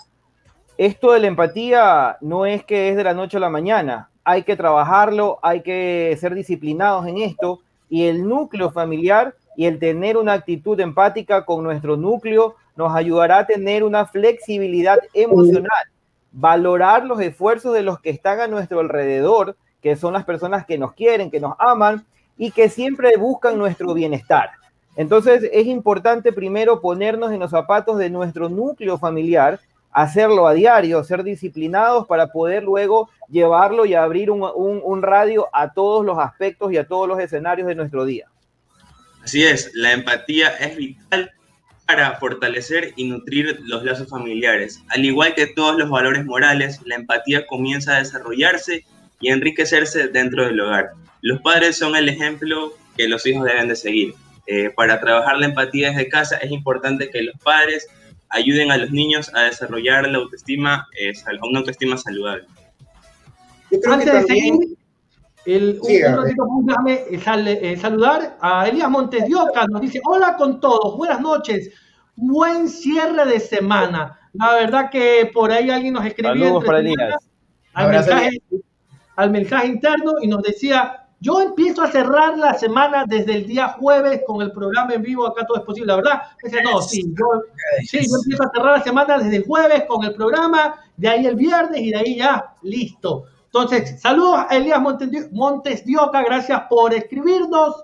Esto 0.77 1.11
de 1.11 1.19
la 1.19 1.27
empatía 1.27 2.17
no 2.21 2.45
es 2.45 2.63
que 2.63 2.89
es 2.89 2.95
de 2.95 3.03
la 3.03 3.15
noche 3.15 3.37
a 3.37 3.39
la 3.39 3.49
mañana, 3.49 4.09
hay 4.23 4.43
que 4.43 4.55
trabajarlo, 4.55 5.39
hay 5.41 5.61
que 5.61 6.15
ser 6.19 6.35
disciplinados 6.35 7.07
en 7.07 7.17
esto 7.17 7.61
y 7.89 8.05
el 8.05 8.27
núcleo 8.27 8.71
familiar 8.71 9.35
y 9.57 9.65
el 9.65 9.79
tener 9.79 10.17
una 10.17 10.33
actitud 10.33 10.79
empática 10.79 11.43
con 11.43 11.63
nuestro 11.63 11.97
núcleo 11.97 12.55
nos 12.75 12.95
ayudará 12.95 13.39
a 13.39 13.47
tener 13.47 13.83
una 13.83 14.05
flexibilidad 14.05 14.99
emocional, 15.15 15.83
valorar 16.31 17.03
los 17.03 17.19
esfuerzos 17.19 17.73
de 17.73 17.81
los 17.81 17.99
que 17.99 18.11
están 18.11 18.39
a 18.39 18.47
nuestro 18.47 18.79
alrededor, 18.79 19.57
que 19.81 19.95
son 19.95 20.13
las 20.13 20.25
personas 20.25 20.67
que 20.67 20.77
nos 20.77 20.93
quieren, 20.93 21.31
que 21.31 21.39
nos 21.39 21.55
aman 21.57 22.05
y 22.37 22.51
que 22.51 22.69
siempre 22.69 23.17
buscan 23.17 23.57
nuestro 23.57 23.95
bienestar. 23.95 24.51
Entonces 24.95 25.49
es 25.51 25.65
importante 25.65 26.31
primero 26.31 26.79
ponernos 26.79 27.31
en 27.31 27.39
los 27.39 27.49
zapatos 27.49 27.97
de 27.97 28.11
nuestro 28.11 28.49
núcleo 28.49 28.99
familiar, 28.99 29.59
hacerlo 29.91 30.45
a 30.45 30.53
diario, 30.53 31.03
ser 31.03 31.23
disciplinados 31.23 32.05
para 32.05 32.27
poder 32.27 32.63
luego 32.63 33.09
llevarlo 33.27 33.87
y 33.87 33.95
abrir 33.95 34.29
un, 34.29 34.43
un 34.53 35.01
radio 35.01 35.47
a 35.51 35.73
todos 35.73 36.05
los 36.05 36.19
aspectos 36.19 36.71
y 36.71 36.77
a 36.77 36.87
todos 36.87 37.07
los 37.07 37.19
escenarios 37.19 37.67
de 37.67 37.73
nuestro 37.73 38.05
día. 38.05 38.27
Así 39.27 39.43
es, 39.43 39.71
la 39.73 39.91
empatía 39.91 40.47
es 40.55 40.77
vital 40.77 41.33
para 41.85 42.15
fortalecer 42.15 42.93
y 42.95 43.09
nutrir 43.09 43.59
los 43.65 43.83
lazos 43.83 44.07
familiares. 44.07 44.81
Al 44.87 45.03
igual 45.03 45.35
que 45.35 45.47
todos 45.47 45.77
los 45.77 45.89
valores 45.89 46.23
morales, 46.23 46.79
la 46.85 46.95
empatía 46.95 47.45
comienza 47.45 47.93
a 47.93 47.99
desarrollarse 47.99 48.85
y 49.19 49.27
enriquecerse 49.27 50.07
dentro 50.07 50.45
del 50.45 50.61
hogar. 50.61 50.91
Los 51.19 51.41
padres 51.41 51.77
son 51.77 51.97
el 51.97 52.07
ejemplo 52.07 52.71
que 52.95 53.09
los 53.09 53.25
hijos 53.25 53.43
deben 53.43 53.67
de 53.67 53.75
seguir. 53.75 54.13
Eh, 54.45 54.69
para 54.73 55.01
trabajar 55.01 55.37
la 55.39 55.47
empatía 55.47 55.89
desde 55.89 56.07
casa 56.07 56.37
es 56.37 56.49
importante 56.49 57.09
que 57.09 57.21
los 57.23 57.35
padres 57.43 57.85
ayuden 58.29 58.71
a 58.71 58.77
los 58.77 58.91
niños 58.91 59.29
a 59.35 59.41
desarrollar 59.41 60.07
la 60.07 60.19
autoestima, 60.19 60.87
eh, 60.97 61.11
una 61.41 61.59
autoestima 61.59 61.97
saludable. 61.97 62.45
El, 65.47 65.79
un, 65.81 66.15
ratito, 66.17 66.45
déjame 66.63 67.05
eh, 67.09 67.77
saludar 67.77 68.37
a 68.41 68.67
Elías 68.67 68.89
Montes 68.89 69.23
nos 69.69 69.81
dice, 69.81 70.01
hola 70.05 70.35
con 70.35 70.59
todos, 70.59 70.97
buenas 70.97 71.21
noches, 71.21 71.71
buen 72.17 72.67
cierre 72.67 73.25
de 73.25 73.39
semana. 73.39 74.19
La 74.33 74.55
verdad 74.55 74.89
que 74.89 75.31
por 75.33 75.49
ahí 75.49 75.69
alguien 75.69 75.93
nos 75.93 76.05
escribió 76.05 76.59
al, 77.73 77.89
mensaje, 77.89 78.29
al 79.15 79.31
mensaje 79.31 79.67
interno 79.67 80.15
y 80.21 80.27
nos 80.27 80.43
decía, 80.43 81.07
yo 81.21 81.39
empiezo 81.39 81.81
a 81.81 81.91
cerrar 81.91 82.37
la 82.37 82.53
semana 82.55 83.05
desde 83.07 83.37
el 83.37 83.47
día 83.47 83.69
jueves 83.69 84.23
con 84.27 84.41
el 84.41 84.51
programa 84.51 84.95
en 84.95 85.01
vivo, 85.01 85.25
acá 85.25 85.45
todo 85.47 85.59
es 85.59 85.63
posible, 85.63 85.87
la 85.87 85.95
verdad. 85.95 86.21
Dice, 86.43 86.61
no, 86.61 86.81
sí 86.81 87.03
yo, 87.17 87.25
sí, 87.85 87.99
yo 87.99 88.17
empiezo 88.17 88.43
a 88.43 88.51
cerrar 88.53 88.79
la 88.79 88.83
semana 88.83 89.17
desde 89.17 89.37
el 89.37 89.45
jueves 89.45 89.85
con 89.87 90.03
el 90.03 90.13
programa, 90.13 90.75
de 90.97 91.07
ahí 91.07 91.25
el 91.25 91.37
viernes 91.37 91.79
y 91.79 91.91
de 91.91 91.97
ahí 91.97 92.17
ya, 92.17 92.53
listo. 92.63 93.27
Entonces, 93.47 93.99
saludos 93.99 94.45
a 94.49 94.55
Elías 94.55 94.81
Montes, 95.31 95.85
Dioca, 95.85 96.21
gracias 96.23 96.61
por 96.69 96.93
escribirnos. 96.93 97.83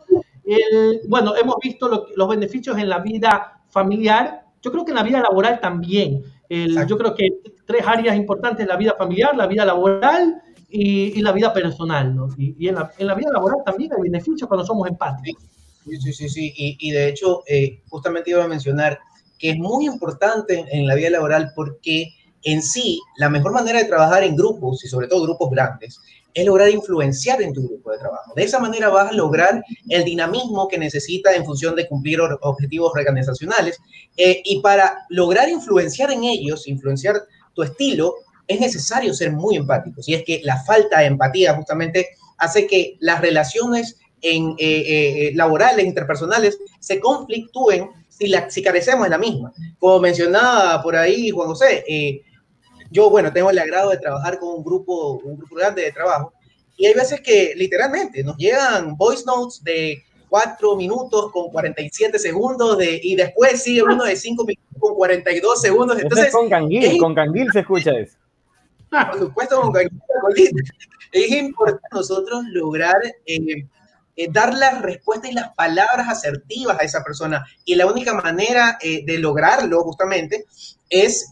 bueno, 1.08 1.36
hemos 1.36 1.56
visto 1.62 2.08
los 2.16 2.30
beneficios 2.30 2.78
en 2.78 2.90
la 2.90 3.00
vida 3.00 3.62
familiar, 3.70 4.46
yo 4.62 4.72
creo 4.72 4.86
que 4.86 4.92
en 4.92 4.98
la 4.98 5.04
vida 5.04 5.22
laboral 5.22 5.60
también. 5.60 6.24
yo 6.50 6.98
creo 6.98 7.16
que 7.16 7.28
tres 7.66 7.86
áreas 7.86 8.16
importantes, 8.16 8.68
la 8.68 8.78
vida 8.78 8.96
familiar, 8.98 9.36
la 9.36 9.48
vida 9.48 9.66
laboral 9.66 10.42
y, 10.70 11.22
la 11.22 11.32
vida 11.32 11.54
personal. 11.54 12.16
¿no? 12.16 12.30
Y, 12.38 12.68
en, 12.68 12.76
la, 12.76 13.16
vida 13.16 13.30
laboral 13.32 13.60
también 13.66 13.92
hay 13.94 14.02
beneficios 14.02 14.48
cuando 14.48 14.66
somos 14.66 14.88
empáticos. 14.88 15.44
Sí, 15.86 15.98
sí, 15.98 16.14
sí, 16.14 16.30
sí. 16.30 16.54
Y, 16.56 16.92
de 16.92 17.10
hecho, 17.10 17.44
eh, 17.48 17.82
justamente 17.90 18.32
iba 18.32 18.44
a 18.44 18.48
mencionar 18.48 19.00
que 19.38 19.52
es 19.52 19.58
muy 19.58 19.86
importante 19.86 20.66
en 20.72 20.88
la 20.88 20.96
vida 20.96 21.10
laboral 21.10 21.52
porque 21.56 22.10
en 22.44 22.62
sí, 22.62 23.00
la 23.18 23.30
mejor 23.30 23.54
manera 23.54 23.80
de 23.80 23.86
trabajar 23.86 24.24
en 24.24 24.36
grupos 24.36 24.84
y 24.84 24.88
sobre 24.88 25.08
todo 25.08 25.24
grupos 25.24 25.50
grandes 25.50 26.00
es 26.34 26.46
lograr 26.46 26.70
influenciar 26.70 27.42
en 27.42 27.54
tu 27.54 27.64
grupo 27.68 27.92
de 27.92 28.00
trabajo. 28.00 28.34
De 28.36 28.44
esa 28.44 28.60
manera 28.60 28.90
vas 28.90 29.12
a 29.12 29.14
lograr 29.14 29.64
el 29.90 30.04
dinamismo 30.04 30.68
que 30.68 30.78
necesitas 30.78 31.36
en 31.36 31.46
función 31.46 31.76
de 31.76 31.88
cumplir 31.88 32.20
objetivos 32.42 32.92
organizacionales. 32.96 33.80
Eh, 34.18 34.42
y 34.44 34.60
para 34.62 35.06
lograr 35.10 35.50
influenciar 35.50 36.12
en 36.12 36.24
ellos, 36.24 36.68
influenciar 36.68 37.22
tu 37.54 37.64
estilo, 37.64 38.16
es 38.48 38.60
necesario 38.60 39.14
ser 39.14 39.32
muy 39.32 39.58
empático. 39.58 40.02
Y 40.06 40.16
es 40.16 40.24
que 40.24 40.42
la 40.44 40.64
falta 40.64 41.00
de 41.00 41.06
empatía 41.06 41.56
justamente 41.56 42.10
hace 42.38 42.66
que 42.68 42.98
las 43.00 43.22
relaciones 43.22 43.98
en, 44.22 44.56
eh, 44.58 45.28
eh, 45.28 45.32
laborales, 45.36 45.86
interpersonales, 45.86 46.58
se 46.80 47.00
conflictúen 47.00 47.90
si, 48.10 48.64
carecemos 48.64 49.04
de 49.04 49.10
la 49.10 49.18
misma. 49.18 49.54
Como 49.78 50.00
mencionaba 50.00 50.82
por 50.82 50.96
ahí 50.96 51.30
Juan 51.30 51.50
José, 51.50 51.84
yo, 52.94 53.10
bueno, 53.10 53.34
tengo 53.34 53.50
el 53.50 53.60
agrado 53.60 53.90
de 53.90 53.98
trabajar 53.98 54.40
con 54.40 54.56
un 54.56 54.64
grupo, 54.64 55.20
un 55.24 55.38
grupo 55.38 55.56
grande 55.56 55.82
de 55.82 55.92
trabajo, 55.92 56.34
y 56.78 56.86
hay 56.86 56.94
veces 56.94 57.22
que 57.22 57.54
literalmente 57.56 58.24
nos 58.24 58.38
llegan 58.38 58.96
voice 58.96 59.24
notes 59.26 59.64
de 59.64 60.04
4 60.30 60.76
minutos 60.76 61.32
con 61.32 61.50
47 61.50 62.18
segundos 62.18 62.78
de, 62.78 63.00
y 63.04 63.16
después 63.16 63.62
sigue 63.62 63.84
uno 63.84 64.04
de 64.04 64.16
5 64.16 64.46
minutos 64.46 64.80
con 64.80 64.96
42 64.96 65.62
segundos. 65.62 66.00
Entonces, 66.00 66.32
con 66.32 66.50
Canguil, 66.50 66.98
con 66.98 67.14
Canguil 67.14 67.52
se 67.52 67.60
escucha 67.60 67.92
eso. 67.92 68.18
Por 68.90 69.20
supuesto, 69.20 69.62
con 69.62 69.72
Canguil. 69.72 70.52
Es 71.12 71.32
importante 71.32 71.88
nosotros 71.92 72.44
lograr 72.52 72.96
eh, 73.26 73.68
eh, 74.16 74.28
dar 74.32 74.54
la 74.54 74.80
respuesta 74.82 75.28
y 75.28 75.34
las 75.34 75.54
palabras 75.56 76.08
asertivas 76.08 76.80
a 76.80 76.84
esa 76.84 77.04
persona. 77.04 77.46
Y 77.66 77.76
la 77.76 77.86
única 77.88 78.14
manera 78.14 78.78
eh, 78.82 79.04
de 79.06 79.18
lograrlo 79.18 79.84
justamente 79.84 80.46
es 80.90 81.32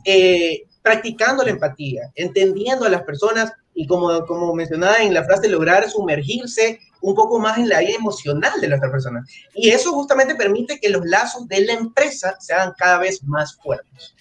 practicando 0.81 1.43
la 1.43 1.51
empatía, 1.51 2.11
entendiendo 2.15 2.85
a 2.85 2.89
las 2.89 3.03
personas 3.03 3.53
y 3.73 3.87
como, 3.87 4.25
como 4.25 4.53
mencionaba 4.53 4.97
en 4.97 5.13
la 5.13 5.23
frase, 5.23 5.47
lograr 5.47 5.89
sumergirse 5.89 6.79
un 7.01 7.15
poco 7.15 7.39
más 7.39 7.57
en 7.57 7.69
la 7.69 7.79
vida 7.79 7.95
emocional 7.97 8.59
de 8.59 8.67
la 8.67 8.77
otra 8.77 8.91
persona. 8.91 9.23
Y 9.55 9.69
eso 9.69 9.91
justamente 9.91 10.35
permite 10.35 10.79
que 10.79 10.89
los 10.89 11.05
lazos 11.05 11.47
de 11.47 11.61
la 11.65 11.73
empresa 11.73 12.35
sean 12.39 12.73
cada 12.77 12.99
vez 12.99 13.23
más 13.23 13.57
fuertes. 13.57 14.15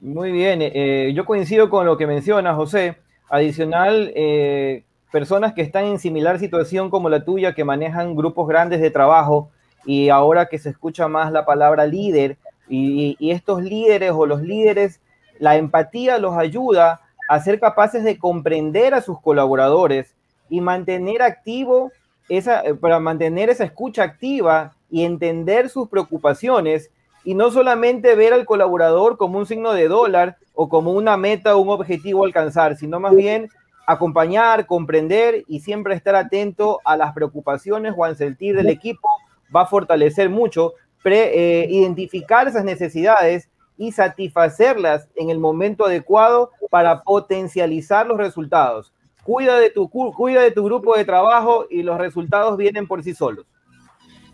Muy 0.00 0.32
bien, 0.32 0.60
eh, 0.62 1.12
yo 1.14 1.24
coincido 1.24 1.70
con 1.70 1.86
lo 1.86 1.96
que 1.96 2.06
menciona 2.06 2.54
José. 2.54 2.98
Adicional, 3.28 4.12
eh, 4.14 4.84
personas 5.10 5.54
que 5.54 5.62
están 5.62 5.86
en 5.86 5.98
similar 5.98 6.38
situación 6.38 6.90
como 6.90 7.08
la 7.08 7.24
tuya, 7.24 7.54
que 7.54 7.64
manejan 7.64 8.14
grupos 8.14 8.46
grandes 8.46 8.80
de 8.80 8.90
trabajo 8.90 9.50
y 9.84 10.10
ahora 10.10 10.46
que 10.46 10.58
se 10.58 10.70
escucha 10.70 11.08
más 11.08 11.32
la 11.32 11.44
palabra 11.44 11.86
líder, 11.86 12.36
y 12.68 13.30
estos 13.30 13.62
líderes 13.62 14.12
o 14.14 14.24
los 14.24 14.40
líderes, 14.40 15.01
la 15.42 15.56
empatía 15.56 16.18
los 16.18 16.36
ayuda 16.36 17.00
a 17.28 17.40
ser 17.40 17.58
capaces 17.58 18.04
de 18.04 18.16
comprender 18.16 18.94
a 18.94 19.00
sus 19.00 19.20
colaboradores 19.20 20.14
y 20.48 20.60
mantener 20.60 21.20
activo 21.20 21.90
esa, 22.28 22.60
eh, 22.60 22.74
para 22.74 23.00
mantener 23.00 23.50
esa 23.50 23.64
escucha 23.64 24.04
activa 24.04 24.76
y 24.88 25.02
entender 25.02 25.68
sus 25.68 25.88
preocupaciones 25.88 26.92
y 27.24 27.34
no 27.34 27.50
solamente 27.50 28.14
ver 28.14 28.32
al 28.32 28.46
colaborador 28.46 29.16
como 29.16 29.36
un 29.36 29.46
signo 29.46 29.72
de 29.72 29.88
dólar 29.88 30.36
o 30.54 30.68
como 30.68 30.92
una 30.92 31.16
meta 31.16 31.56
o 31.56 31.60
un 31.60 31.70
objetivo 31.70 32.22
a 32.22 32.26
alcanzar, 32.28 32.76
sino 32.76 33.00
más 33.00 33.16
bien 33.16 33.48
acompañar, 33.84 34.66
comprender 34.66 35.42
y 35.48 35.58
siempre 35.58 35.96
estar 35.96 36.14
atento 36.14 36.78
a 36.84 36.96
las 36.96 37.12
preocupaciones 37.14 37.94
o 37.96 38.04
al 38.04 38.14
sentir 38.16 38.54
del 38.54 38.68
equipo. 38.68 39.08
Va 39.54 39.62
a 39.62 39.66
fortalecer 39.66 40.30
mucho, 40.30 40.74
pre, 41.02 41.62
eh, 41.62 41.66
identificar 41.68 42.46
esas 42.46 42.64
necesidades 42.64 43.48
y 43.76 43.92
satisfacerlas 43.92 45.08
en 45.16 45.30
el 45.30 45.38
momento 45.38 45.86
adecuado 45.86 46.50
para 46.70 47.02
potencializar 47.02 48.06
los 48.06 48.18
resultados. 48.18 48.92
Cuida 49.24 49.58
de 49.58 49.70
tu, 49.70 49.88
cuida 49.88 50.42
de 50.42 50.50
tu 50.50 50.64
grupo 50.64 50.96
de 50.96 51.04
trabajo 51.04 51.66
y 51.70 51.82
los 51.82 51.98
resultados 51.98 52.56
vienen 52.56 52.86
por 52.86 53.02
sí 53.02 53.14
solos. 53.14 53.46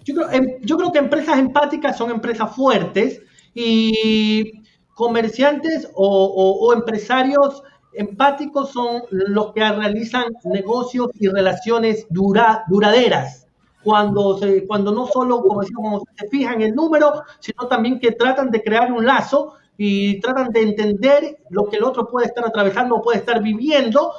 Yo 0.04 0.14
creo, 0.14 0.30
em, 0.30 0.92
que 0.92 0.98
empresas 0.98 1.38
empáticas 1.38 1.98
son 1.98 2.10
empresas 2.10 2.54
fuertes 2.54 3.20
y 3.54 4.62
comerciantes 4.94 5.90
o, 5.94 6.72
empresarios 6.74 7.62
empáticos 7.92 8.70
son 8.70 9.02
los 9.10 9.52
que 9.52 9.60
realizan 9.60 10.24
negocios 10.44 11.10
y 11.18 11.28
relaciones 11.28 12.06
dura, 12.10 12.64
duraderas. 12.68 13.47
Cuando, 13.82 14.38
se, 14.38 14.66
cuando 14.66 14.92
no 14.92 15.06
solo, 15.06 15.42
como 15.42 15.60
decimos, 15.60 16.02
se 16.16 16.28
fijan 16.28 16.54
en 16.56 16.68
el 16.68 16.74
número, 16.74 17.22
sino 17.38 17.68
también 17.68 17.98
que 18.00 18.12
tratan 18.12 18.50
de 18.50 18.62
crear 18.62 18.92
un 18.92 19.06
lazo 19.06 19.54
y 19.76 20.20
tratan 20.20 20.50
de 20.50 20.62
entender 20.62 21.38
lo 21.50 21.68
que 21.68 21.76
el 21.76 21.84
otro 21.84 22.08
puede 22.08 22.26
estar 22.26 22.44
atravesando 22.44 22.96
o 22.96 23.02
puede 23.02 23.18
estar 23.18 23.42
viviendo. 23.42 24.12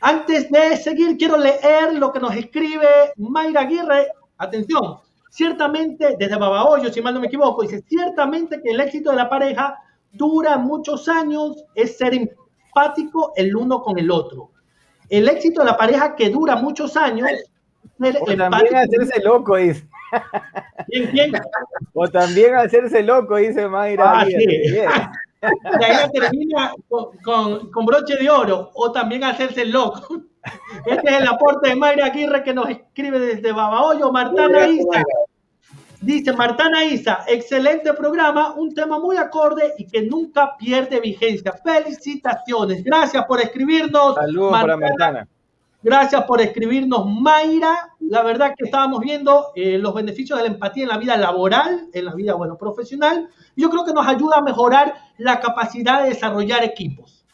Antes 0.00 0.50
de 0.50 0.76
seguir, 0.76 1.16
quiero 1.16 1.36
leer 1.36 1.94
lo 1.94 2.12
que 2.12 2.20
nos 2.20 2.34
escribe 2.36 2.86
Mayra 3.16 3.62
Aguirre. 3.62 4.08
Atención, 4.38 4.98
Ciertamente, 5.34 6.14
desde 6.16 6.36
Babahoyo, 6.36 6.92
si 6.92 7.02
mal 7.02 7.12
no 7.12 7.18
me 7.18 7.26
equivoco, 7.26 7.62
dice, 7.62 7.82
ciertamente 7.88 8.62
que 8.62 8.70
el 8.70 8.78
éxito 8.78 9.10
de 9.10 9.16
la 9.16 9.28
pareja 9.28 9.76
dura 10.12 10.58
muchos 10.58 11.08
años, 11.08 11.64
es 11.74 11.98
ser 11.98 12.14
empático 12.14 13.32
el 13.34 13.56
uno 13.56 13.82
con 13.82 13.98
el 13.98 14.12
otro. 14.12 14.52
El 15.08 15.28
éxito 15.28 15.62
de 15.62 15.66
la 15.66 15.76
pareja 15.76 16.14
que 16.14 16.30
dura 16.30 16.54
muchos 16.54 16.96
años 16.96 17.28
o 18.20 18.36
también 18.36 18.76
hacerse 18.76 19.22
loco, 19.22 19.56
dice. 19.56 19.86
¿Quién, 20.88 21.10
quién? 21.10 21.32
O 21.96 22.08
también 22.08 22.54
hacerse 22.56 23.02
loco, 23.02 23.36
dice 23.36 23.68
Mayra. 23.68 24.20
Ah, 24.20 24.26
sí. 24.26 24.34
De 25.78 25.84
ahí 25.84 26.10
termina 26.12 26.72
con, 26.88 27.16
con, 27.18 27.70
con 27.70 27.84
broche 27.84 28.16
de 28.16 28.30
oro, 28.30 28.70
o 28.74 28.90
también 28.90 29.24
hacerse 29.24 29.64
loco. 29.64 30.22
Este 30.84 31.08
es 31.08 31.20
el 31.20 31.26
aporte 31.26 31.70
de 31.70 31.76
Mayra 31.76 32.06
Aguirre 32.06 32.42
que 32.42 32.52
nos 32.52 32.68
escribe 32.68 33.18
desde 33.18 33.52
Babahoyo. 33.52 34.12
Martana 34.12 34.68
Isa. 34.68 35.02
Dice 36.02 36.34
Martana 36.34 36.84
Isa, 36.84 37.24
excelente 37.26 37.94
programa, 37.94 38.52
un 38.52 38.74
tema 38.74 38.98
muy 38.98 39.16
acorde 39.16 39.72
y 39.78 39.86
que 39.86 40.02
nunca 40.02 40.54
pierde 40.58 41.00
vigencia. 41.00 41.54
Felicitaciones. 41.64 42.84
Gracias 42.84 43.24
por 43.24 43.40
escribirnos. 43.40 44.14
Saludos 44.16 44.52
para 44.52 44.76
Martana. 44.76 45.28
Gracias 45.84 46.24
por 46.24 46.40
escribirnos, 46.40 47.04
Mayra. 47.06 47.94
La 48.00 48.22
verdad 48.22 48.54
que 48.56 48.64
estábamos 48.64 49.00
viendo 49.00 49.48
eh, 49.54 49.76
los 49.76 49.92
beneficios 49.92 50.38
de 50.38 50.48
la 50.48 50.54
empatía 50.54 50.84
en 50.84 50.88
la 50.88 50.96
vida 50.96 51.14
laboral, 51.18 51.90
en 51.92 52.06
la 52.06 52.14
vida 52.14 52.32
bueno, 52.32 52.56
profesional. 52.56 53.28
Yo 53.54 53.68
creo 53.68 53.84
que 53.84 53.92
nos 53.92 54.06
ayuda 54.06 54.38
a 54.38 54.40
mejorar 54.40 54.94
la 55.18 55.40
capacidad 55.40 56.02
de 56.02 56.08
desarrollar 56.08 56.64
equipos. 56.64 57.26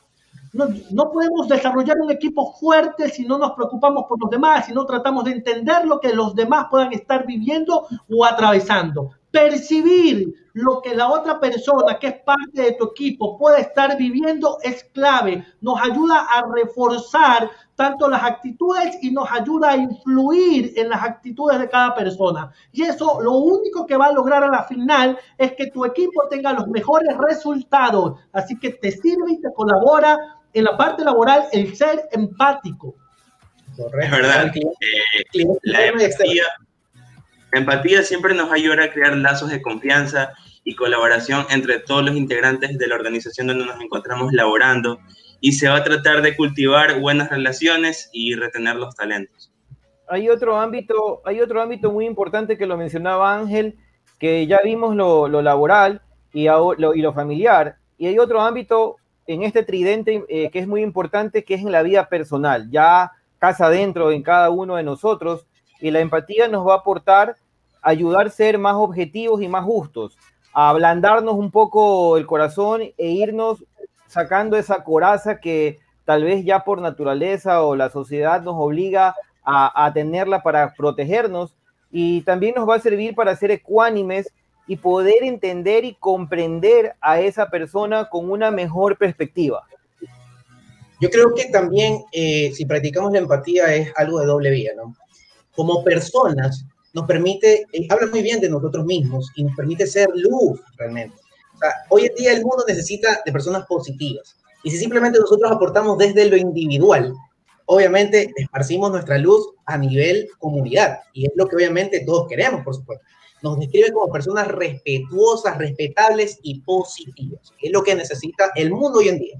No, 0.52 0.66
no, 0.90 1.12
podemos 1.12 1.46
desarrollar 1.46 1.96
un 2.00 2.10
equipo 2.10 2.52
fuerte 2.54 3.08
si 3.08 3.24
no 3.24 3.38
nos 3.38 3.52
preocupamos 3.52 4.06
por 4.08 4.20
los 4.20 4.28
demás, 4.28 4.66
si 4.66 4.72
no 4.72 4.84
tratamos 4.84 5.22
de 5.22 5.30
entender 5.30 5.86
lo 5.86 6.00
que 6.00 6.12
los 6.12 6.34
demás 6.34 6.66
puedan 6.68 6.92
estar 6.92 7.24
viviendo 7.24 7.86
o 8.10 8.24
atravesando. 8.24 9.12
Percibir 9.30 10.34
lo 10.54 10.80
que 10.82 10.94
la 10.94 11.08
otra 11.08 11.38
persona 11.38 11.98
que 11.98 12.08
es 12.08 12.20
parte 12.22 12.62
de 12.62 12.72
tu 12.72 12.86
equipo 12.86 13.38
puede 13.38 13.60
estar 13.60 13.96
viviendo 13.96 14.58
es 14.62 14.84
clave. 14.92 15.46
Nos 15.60 15.80
ayuda 15.80 16.26
a 16.30 16.42
reforzar 16.52 17.50
tanto 17.76 18.08
las 18.08 18.22
actitudes 18.22 18.98
y 19.02 19.10
nos 19.10 19.30
ayuda 19.30 19.70
a 19.70 19.76
influir 19.76 20.72
en 20.76 20.88
las 20.88 21.02
actitudes 21.02 21.58
de 21.58 21.68
cada 21.68 21.94
persona. 21.94 22.52
Y 22.72 22.82
eso 22.82 23.20
lo 23.20 23.32
único 23.32 23.86
que 23.86 23.96
va 23.96 24.06
a 24.06 24.12
lograr 24.12 24.42
a 24.42 24.48
la 24.50 24.64
final 24.64 25.18
es 25.38 25.52
que 25.52 25.70
tu 25.70 25.84
equipo 25.84 26.26
tenga 26.28 26.52
los 26.52 26.66
mejores 26.66 27.16
resultados. 27.16 28.18
Así 28.32 28.58
que 28.58 28.70
te 28.70 28.90
sirve 28.90 29.32
y 29.32 29.40
te 29.40 29.52
colabora 29.54 30.18
en 30.52 30.64
la 30.64 30.76
parte 30.76 31.04
laboral 31.04 31.44
el 31.52 31.74
ser 31.76 32.08
empático. 32.10 32.94
Es 33.78 34.10
verdad. 34.10 34.52
Eh, 34.54 35.44
la 35.62 35.86
empatía, 35.86 36.44
empatía 37.58 38.02
siempre 38.02 38.34
nos 38.34 38.52
ayuda 38.52 38.84
a 38.84 38.92
crear 38.92 39.16
lazos 39.16 39.50
de 39.50 39.62
confianza 39.62 40.32
y 40.64 40.74
colaboración 40.74 41.46
entre 41.50 41.80
todos 41.80 42.04
los 42.04 42.16
integrantes 42.16 42.78
de 42.78 42.86
la 42.86 42.94
organización 42.94 43.46
donde 43.46 43.66
nos 43.66 43.80
encontramos 43.80 44.32
laborando 44.32 45.00
y 45.40 45.52
se 45.52 45.68
va 45.68 45.76
a 45.76 45.84
tratar 45.84 46.22
de 46.22 46.36
cultivar 46.36 47.00
buenas 47.00 47.30
relaciones 47.30 48.10
y 48.12 48.34
retener 48.34 48.76
los 48.76 48.94
talentos. 48.94 49.52
Hay 50.08 50.28
otro 50.28 50.58
ámbito, 50.58 51.22
hay 51.24 51.40
otro 51.40 51.62
ámbito 51.62 51.90
muy 51.90 52.04
importante 52.04 52.58
que 52.58 52.66
lo 52.66 52.76
mencionaba 52.76 53.34
Ángel, 53.34 53.76
que 54.18 54.46
ya 54.46 54.60
vimos 54.62 54.94
lo, 54.94 55.28
laboral 55.40 56.02
y, 56.32 56.44
lo, 56.44 56.94
y 56.94 57.00
lo 57.00 57.12
familiar, 57.12 57.76
y 57.96 58.06
hay 58.06 58.18
otro 58.18 58.40
ámbito 58.40 58.96
en 59.26 59.42
este 59.42 59.62
tridente 59.62 60.24
eh, 60.28 60.50
que 60.50 60.58
es 60.58 60.66
muy 60.66 60.82
importante, 60.82 61.44
que 61.44 61.54
es 61.54 61.60
en 61.60 61.70
la 61.70 61.82
vida 61.82 62.08
personal, 62.08 62.68
ya 62.70 63.12
casa 63.38 63.66
adentro 63.66 64.10
en 64.10 64.22
cada 64.22 64.50
uno 64.50 64.76
de 64.76 64.82
nosotros, 64.82 65.46
y 65.80 65.90
la 65.90 66.00
empatía 66.00 66.48
nos 66.48 66.66
va 66.66 66.74
a 66.74 66.78
aportar 66.78 67.36
ayudar 67.82 68.26
a 68.26 68.30
ser 68.30 68.58
más 68.58 68.74
objetivos 68.74 69.42
y 69.42 69.48
más 69.48 69.64
justos, 69.64 70.16
a 70.52 70.68
ablandarnos 70.68 71.34
un 71.34 71.50
poco 71.50 72.16
el 72.16 72.26
corazón 72.26 72.82
e 72.82 73.08
irnos 73.08 73.64
sacando 74.06 74.56
esa 74.56 74.82
coraza 74.84 75.40
que 75.40 75.78
tal 76.04 76.24
vez 76.24 76.44
ya 76.44 76.64
por 76.64 76.80
naturaleza 76.80 77.62
o 77.62 77.76
la 77.76 77.88
sociedad 77.88 78.42
nos 78.42 78.54
obliga 78.56 79.14
a, 79.44 79.90
tenerla 79.92 80.42
para 80.42 80.74
protegernos, 80.74 81.56
y 81.90 82.20
también 82.22 82.54
nos 82.54 82.68
va 82.68 82.76
a 82.76 82.80
servir 82.80 83.16
para 83.16 83.34
ser 83.34 83.50
ecuánimes 83.50 84.32
y 84.68 84.76
poder 84.76 85.24
entender 85.24 85.84
y 85.84 85.94
comprender 85.94 86.94
a 87.00 87.20
esa 87.20 87.50
persona 87.50 88.08
con 88.08 88.30
una 88.30 88.52
mejor 88.52 88.96
perspectiva. 88.96 89.66
Yo 91.00 91.10
creo 91.10 91.34
que 91.34 91.46
también 91.46 92.04
eh, 92.12 92.52
si 92.54 92.64
practicamos 92.64 93.10
la 93.12 93.18
empatía 93.18 93.74
es 93.74 93.92
algo 93.96 94.20
de 94.20 94.26
doble 94.26 94.50
vía, 94.50 94.72
¿no? 94.76 94.94
Como 95.60 95.84
personas 95.84 96.64
nos 96.94 97.04
permite, 97.04 97.66
eh, 97.70 97.86
habla 97.90 98.06
muy 98.06 98.22
bien 98.22 98.40
de 98.40 98.48
nosotros 98.48 98.82
mismos 98.86 99.30
y 99.36 99.44
nos 99.44 99.54
permite 99.54 99.86
ser 99.86 100.08
luz 100.14 100.58
realmente. 100.78 101.14
O 101.54 101.58
sea, 101.58 101.70
hoy 101.90 102.06
en 102.06 102.14
día 102.14 102.32
el 102.32 102.40
mundo 102.40 102.64
necesita 102.66 103.20
de 103.26 103.30
personas 103.30 103.66
positivas. 103.66 104.38
Y 104.64 104.70
si 104.70 104.78
simplemente 104.78 105.18
nosotros 105.18 105.52
aportamos 105.52 105.98
desde 105.98 106.30
lo 106.30 106.36
individual, 106.38 107.12
obviamente 107.66 108.32
esparcimos 108.36 108.90
nuestra 108.90 109.18
luz 109.18 109.50
a 109.66 109.76
nivel 109.76 110.30
comunidad. 110.38 111.00
Y 111.12 111.26
es 111.26 111.32
lo 111.34 111.46
que 111.46 111.56
obviamente 111.56 112.06
todos 112.06 112.26
queremos, 112.26 112.64
por 112.64 112.74
supuesto 112.74 113.04
nos 113.42 113.58
describe 113.58 113.92
como 113.92 114.12
personas 114.12 114.48
respetuosas, 114.48 115.56
respetables 115.58 116.38
y 116.42 116.60
positivas. 116.60 117.52
Es 117.60 117.72
lo 117.72 117.82
que 117.82 117.94
necesita 117.94 118.50
el 118.54 118.70
mundo 118.70 118.98
hoy 119.00 119.08
en 119.08 119.18
día. 119.18 119.38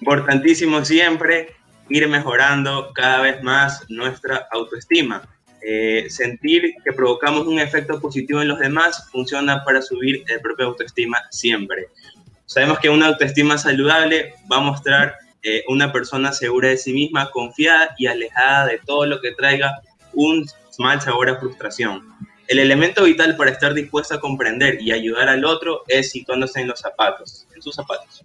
Importantísimo 0.00 0.84
siempre 0.84 1.59
ir 1.90 2.08
mejorando 2.08 2.92
cada 2.94 3.20
vez 3.22 3.42
más 3.42 3.84
nuestra 3.88 4.48
autoestima. 4.50 5.22
Eh, 5.62 6.06
sentir 6.08 6.72
que 6.82 6.92
provocamos 6.92 7.46
un 7.46 7.58
efecto 7.58 8.00
positivo 8.00 8.40
en 8.40 8.48
los 8.48 8.58
demás 8.58 9.10
funciona 9.10 9.62
para 9.62 9.82
subir 9.82 10.24
el 10.28 10.40
propio 10.40 10.68
autoestima 10.68 11.18
siempre. 11.30 11.88
Sabemos 12.46 12.78
que 12.78 12.88
una 12.88 13.08
autoestima 13.08 13.58
saludable 13.58 14.34
va 14.50 14.56
a 14.56 14.60
mostrar 14.60 15.16
eh, 15.42 15.62
una 15.68 15.92
persona 15.92 16.32
segura 16.32 16.68
de 16.68 16.76
sí 16.76 16.92
misma, 16.92 17.30
confiada 17.30 17.94
y 17.98 18.06
alejada 18.06 18.66
de 18.66 18.78
todo 18.78 19.06
lo 19.06 19.20
que 19.20 19.32
traiga 19.32 19.80
un 20.14 20.46
mal 20.78 21.00
sabor 21.00 21.28
a 21.28 21.38
frustración. 21.38 22.08
El 22.48 22.58
elemento 22.58 23.04
vital 23.04 23.36
para 23.36 23.50
estar 23.50 23.74
dispuesto 23.74 24.14
a 24.14 24.20
comprender 24.20 24.80
y 24.80 24.92
ayudar 24.92 25.28
al 25.28 25.44
otro 25.44 25.82
es 25.86 26.10
situándose 26.10 26.60
en 26.60 26.68
los 26.68 26.80
zapatos, 26.80 27.46
en 27.54 27.62
sus 27.62 27.74
zapatos. 27.74 28.24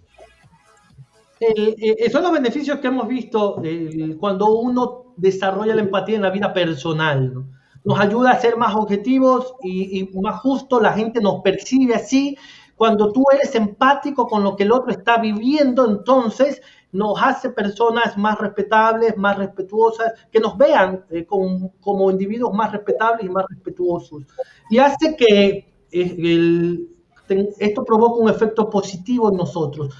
Eh, 1.38 2.10
son 2.10 2.22
los 2.22 2.32
beneficios 2.32 2.78
que 2.78 2.86
hemos 2.86 3.06
visto 3.06 3.60
eh, 3.62 4.16
cuando 4.18 4.54
uno 4.54 5.14
desarrolla 5.16 5.74
la 5.74 5.82
empatía 5.82 6.16
en 6.16 6.22
la 6.22 6.30
vida 6.30 6.52
personal. 6.52 7.44
Nos 7.84 8.00
ayuda 8.00 8.32
a 8.32 8.40
ser 8.40 8.56
más 8.56 8.74
objetivos 8.74 9.54
y, 9.62 10.00
y 10.00 10.20
más 10.20 10.40
justos, 10.40 10.82
la 10.82 10.92
gente 10.92 11.20
nos 11.20 11.42
percibe 11.42 11.94
así. 11.94 12.36
Cuando 12.74 13.12
tú 13.12 13.24
eres 13.32 13.54
empático 13.54 14.26
con 14.26 14.44
lo 14.44 14.56
que 14.56 14.64
el 14.64 14.72
otro 14.72 14.90
está 14.90 15.18
viviendo, 15.18 15.88
entonces 15.88 16.60
nos 16.92 17.20
hace 17.22 17.50
personas 17.50 18.16
más 18.16 18.38
respetables, 18.38 19.16
más 19.16 19.36
respetuosas, 19.38 20.12
que 20.30 20.40
nos 20.40 20.56
vean 20.56 21.04
eh, 21.10 21.24
como, 21.26 21.72
como, 21.80 22.10
individuos 22.10 22.54
más 22.54 22.72
respetables 22.72 23.26
y 23.26 23.28
más 23.28 23.44
respetuosos. 23.48 24.24
Y 24.70 24.78
hace 24.78 25.16
que 25.16 25.72
esto 27.58 27.84
provoca 27.84 28.22
un 28.22 28.30
efecto 28.30 28.68
positivo 28.70 29.30
en 29.30 29.36
nosotros. 29.36 29.94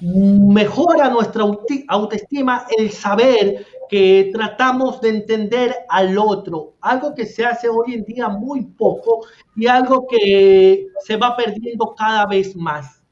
Mejora 0.00 1.10
nuestra 1.10 1.44
autoestima 1.88 2.66
el 2.76 2.90
saber 2.90 3.66
que 3.88 4.30
tratamos 4.32 5.00
de 5.00 5.10
entender 5.10 5.74
al 5.88 6.16
otro, 6.18 6.74
algo 6.80 7.14
que 7.14 7.26
se 7.26 7.44
hace 7.44 7.68
hoy 7.68 7.94
en 7.94 8.04
día 8.04 8.28
muy 8.28 8.62
poco 8.62 9.26
y 9.54 9.66
algo 9.66 10.06
que 10.06 10.88
se 11.04 11.16
va 11.16 11.36
perdiendo 11.36 11.94
cada 11.96 12.26
vez 12.26 12.56
más. 12.56 13.02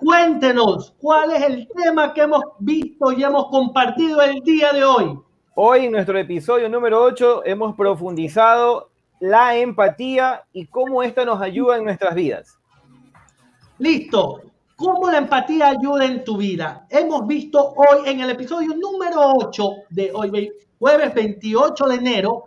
Cuéntenos, 0.00 0.94
¿cuál 1.00 1.30
es 1.32 1.42
el 1.42 1.68
tema 1.68 2.12
que 2.12 2.22
hemos 2.22 2.42
visto 2.58 3.12
y 3.12 3.22
hemos 3.22 3.46
compartido 3.46 4.20
el 4.22 4.40
día 4.40 4.72
de 4.72 4.84
hoy? 4.84 5.18
Hoy 5.54 5.86
en 5.86 5.92
nuestro 5.92 6.18
episodio 6.18 6.68
número 6.68 7.02
8 7.02 7.42
hemos 7.44 7.74
profundizado 7.74 8.89
la 9.20 9.54
empatía 9.56 10.42
y 10.52 10.66
cómo 10.66 11.02
esta 11.02 11.24
nos 11.24 11.40
ayuda 11.40 11.76
en 11.76 11.84
nuestras 11.84 12.14
vidas. 12.14 12.58
Listo. 13.78 14.42
¿Cómo 14.76 15.10
la 15.10 15.18
empatía 15.18 15.68
ayuda 15.68 16.06
en 16.06 16.24
tu 16.24 16.38
vida? 16.38 16.86
Hemos 16.88 17.26
visto 17.26 17.74
hoy 17.76 18.08
en 18.08 18.20
el 18.20 18.30
episodio 18.30 18.74
número 18.74 19.34
8 19.36 19.70
de 19.90 20.10
hoy, 20.14 20.52
jueves 20.78 21.12
28 21.12 21.84
de 21.84 21.94
enero, 21.96 22.44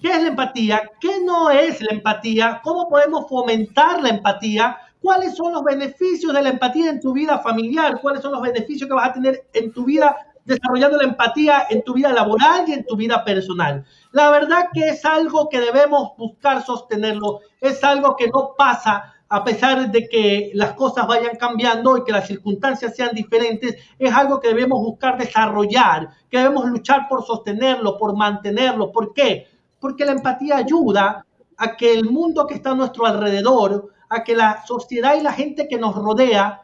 qué 0.00 0.10
es 0.10 0.22
la 0.22 0.28
empatía, 0.28 0.88
qué 1.00 1.20
no 1.24 1.50
es 1.50 1.82
la 1.82 1.92
empatía, 1.96 2.60
cómo 2.62 2.88
podemos 2.88 3.28
fomentar 3.28 4.00
la 4.00 4.10
empatía, 4.10 4.76
cuáles 5.00 5.34
son 5.34 5.54
los 5.54 5.64
beneficios 5.64 6.32
de 6.32 6.42
la 6.42 6.50
empatía 6.50 6.88
en 6.88 7.00
tu 7.00 7.12
vida 7.12 7.40
familiar, 7.40 8.00
cuáles 8.00 8.22
son 8.22 8.30
los 8.30 8.42
beneficios 8.42 8.88
que 8.88 8.94
vas 8.94 9.08
a 9.08 9.14
tener 9.14 9.44
en 9.52 9.72
tu 9.72 9.84
vida 9.84 10.16
desarrollando 10.44 10.96
la 10.98 11.04
empatía 11.04 11.66
en 11.70 11.82
tu 11.82 11.94
vida 11.94 12.12
laboral 12.12 12.64
y 12.68 12.72
en 12.72 12.84
tu 12.84 12.96
vida 12.96 13.24
personal. 13.24 13.84
La 14.10 14.30
verdad 14.30 14.68
que 14.72 14.88
es 14.88 15.04
algo 15.04 15.48
que 15.48 15.60
debemos 15.60 16.16
buscar 16.16 16.64
sostenerlo, 16.64 17.40
es 17.60 17.82
algo 17.84 18.16
que 18.16 18.28
no 18.28 18.54
pasa 18.56 19.14
a 19.34 19.42
pesar 19.44 19.90
de 19.90 20.08
que 20.08 20.50
las 20.52 20.74
cosas 20.74 21.06
vayan 21.06 21.36
cambiando 21.36 21.96
y 21.96 22.04
que 22.04 22.12
las 22.12 22.26
circunstancias 22.26 22.94
sean 22.94 23.14
diferentes, 23.14 23.76
es 23.98 24.12
algo 24.12 24.38
que 24.40 24.48
debemos 24.48 24.80
buscar 24.80 25.16
desarrollar, 25.16 26.10
que 26.30 26.36
debemos 26.36 26.66
luchar 26.66 27.08
por 27.08 27.24
sostenerlo, 27.24 27.96
por 27.96 28.14
mantenerlo. 28.14 28.92
¿Por 28.92 29.14
qué? 29.14 29.46
Porque 29.80 30.04
la 30.04 30.12
empatía 30.12 30.58
ayuda 30.58 31.24
a 31.56 31.76
que 31.78 31.94
el 31.94 32.10
mundo 32.10 32.46
que 32.46 32.52
está 32.52 32.72
a 32.72 32.74
nuestro 32.74 33.06
alrededor, 33.06 33.88
a 34.10 34.22
que 34.22 34.36
la 34.36 34.66
sociedad 34.66 35.14
y 35.18 35.22
la 35.22 35.32
gente 35.32 35.66
que 35.66 35.78
nos 35.78 35.94
rodea 35.94 36.60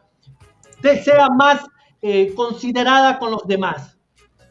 sea 0.83 1.29
más 1.31 1.65
eh, 2.03 2.35
considerada 2.35 3.19
con 3.19 3.31
los 3.33 3.47
demás. 3.47 3.99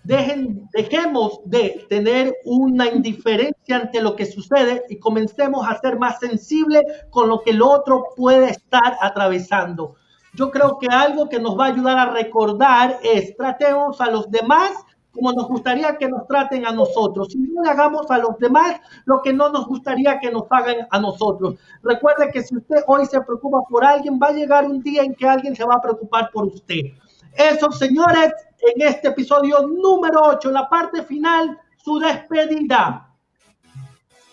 Dejemos 0.04 1.42
de 1.44 1.86
tener 1.90 2.34
una 2.46 2.88
indiferencia 2.88 3.76
ante 3.76 4.02
lo 4.02 4.16
que 4.16 4.26
sucede 4.26 4.84
y 4.88 5.00
comencemos 5.00 5.68
a 5.68 5.78
ser 5.80 6.00
más 6.00 6.20
sensibles 6.20 6.84
con 7.10 7.28
lo 7.28 7.42
que 7.42 7.52
el 7.52 7.62
otro 7.62 8.06
puede 8.16 8.52
estar 8.52 8.98
atravesando. 9.02 9.96
Yo 10.34 10.50
creo 10.50 10.78
que 10.78 10.88
algo 10.88 11.28
que 11.28 11.40
nos 11.40 11.60
va 11.60 11.66
a 11.66 11.74
ayudar 11.74 11.98
a 11.98 12.12
recordar 12.12 13.00
es 13.04 13.36
tratemos 13.36 14.00
a 14.00 14.10
los 14.10 14.32
demás 14.32 14.72
como 15.18 15.34
nos 15.34 15.48
gustaría 15.48 15.98
que 15.98 16.08
nos 16.08 16.28
traten 16.28 16.66
a 16.66 16.72
nosotros. 16.72 17.30
Si 17.32 17.40
no 17.40 17.64
le 17.64 17.70
hagamos 17.70 18.10
a 18.12 18.20
los 18.20 18.38
demás 18.38 18.80
lo 19.06 19.22
que 19.22 19.34
no 19.34 19.50
nos 19.50 19.66
gustaría 19.68 20.20
que 20.20 20.32
nos 20.32 20.44
hagan 20.52 20.88
a 20.92 21.00
nosotros. 21.00 21.56
Recuerde 21.82 22.30
que 22.32 22.44
si 22.44 22.56
usted 22.56 22.84
hoy 22.88 23.06
se 23.08 23.20
preocupa 23.22 23.62
por 23.68 23.84
alguien, 23.84 24.20
va 24.22 24.28
a 24.28 24.34
llegar 24.34 24.66
un 24.66 24.82
día 24.82 25.02
en 25.04 25.16
que 25.16 25.28
alguien 25.28 25.56
se 25.56 25.66
va 25.66 25.76
a 25.76 25.82
preocupar 25.82 26.30
por 26.32 26.46
usted. 26.46 26.82
Eso, 27.38 27.72
señores, 27.72 28.34
en 28.62 28.82
este 28.82 29.10
episodio 29.10 29.62
número 29.68 30.22
8, 30.24 30.50
la 30.50 30.68
parte 30.68 31.04
final, 31.04 31.56
su 31.78 32.00
despedida. 32.00 33.14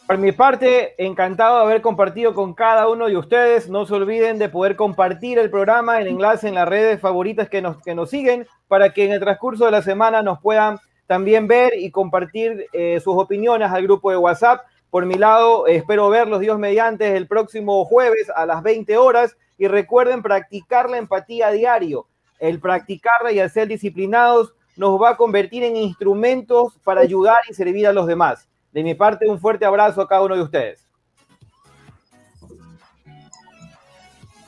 Por 0.06 0.16
mi 0.16 0.32
parte, 0.32 0.94
encantado 0.96 1.58
de 1.58 1.64
haber 1.64 1.82
compartido 1.82 2.32
con 2.32 2.54
cada 2.54 2.88
uno 2.88 3.06
de 3.06 3.18
ustedes. 3.18 3.68
No 3.68 3.84
se 3.84 3.92
olviden 3.92 4.38
de 4.38 4.48
poder 4.48 4.74
compartir 4.74 5.38
el 5.38 5.50
programa, 5.50 6.00
el 6.00 6.06
enlace 6.06 6.48
en 6.48 6.54
las 6.54 6.66
redes 6.66 6.98
favoritas 6.98 7.50
que 7.50 7.60
nos, 7.60 7.76
que 7.82 7.94
nos 7.94 8.08
siguen, 8.08 8.46
para 8.68 8.94
que 8.94 9.04
en 9.04 9.12
el 9.12 9.20
transcurso 9.20 9.66
de 9.66 9.72
la 9.72 9.82
semana 9.82 10.22
nos 10.22 10.40
puedan 10.40 10.78
también 11.06 11.46
ver 11.46 11.74
y 11.76 11.90
compartir 11.90 12.68
eh, 12.72 13.00
sus 13.04 13.16
opiniones 13.18 13.70
al 13.70 13.82
grupo 13.82 14.10
de 14.10 14.16
WhatsApp. 14.16 14.62
Por 14.88 15.04
mi 15.04 15.16
lado, 15.16 15.66
espero 15.66 16.08
verlos 16.08 16.40
Dios 16.40 16.58
mediante 16.58 17.18
el 17.18 17.26
próximo 17.26 17.84
jueves 17.84 18.30
a 18.34 18.46
las 18.46 18.62
20 18.62 18.96
horas 18.96 19.36
y 19.58 19.68
recuerden 19.68 20.22
practicar 20.22 20.88
la 20.88 20.96
empatía 20.96 21.50
diario 21.50 22.06
el 22.48 22.60
practicarla 22.60 23.32
y 23.32 23.38
el 23.38 23.50
ser 23.50 23.68
disciplinados 23.68 24.52
nos 24.76 25.00
va 25.00 25.10
a 25.10 25.16
convertir 25.16 25.62
en 25.62 25.76
instrumentos 25.76 26.74
para 26.84 27.00
ayudar 27.00 27.38
y 27.48 27.54
servir 27.54 27.86
a 27.86 27.92
los 27.92 28.06
demás. 28.06 28.46
De 28.70 28.82
mi 28.82 28.94
parte, 28.94 29.26
un 29.26 29.40
fuerte 29.40 29.64
abrazo 29.64 30.02
a 30.02 30.08
cada 30.08 30.22
uno 30.22 30.36
de 30.36 30.42
ustedes. 30.42 30.86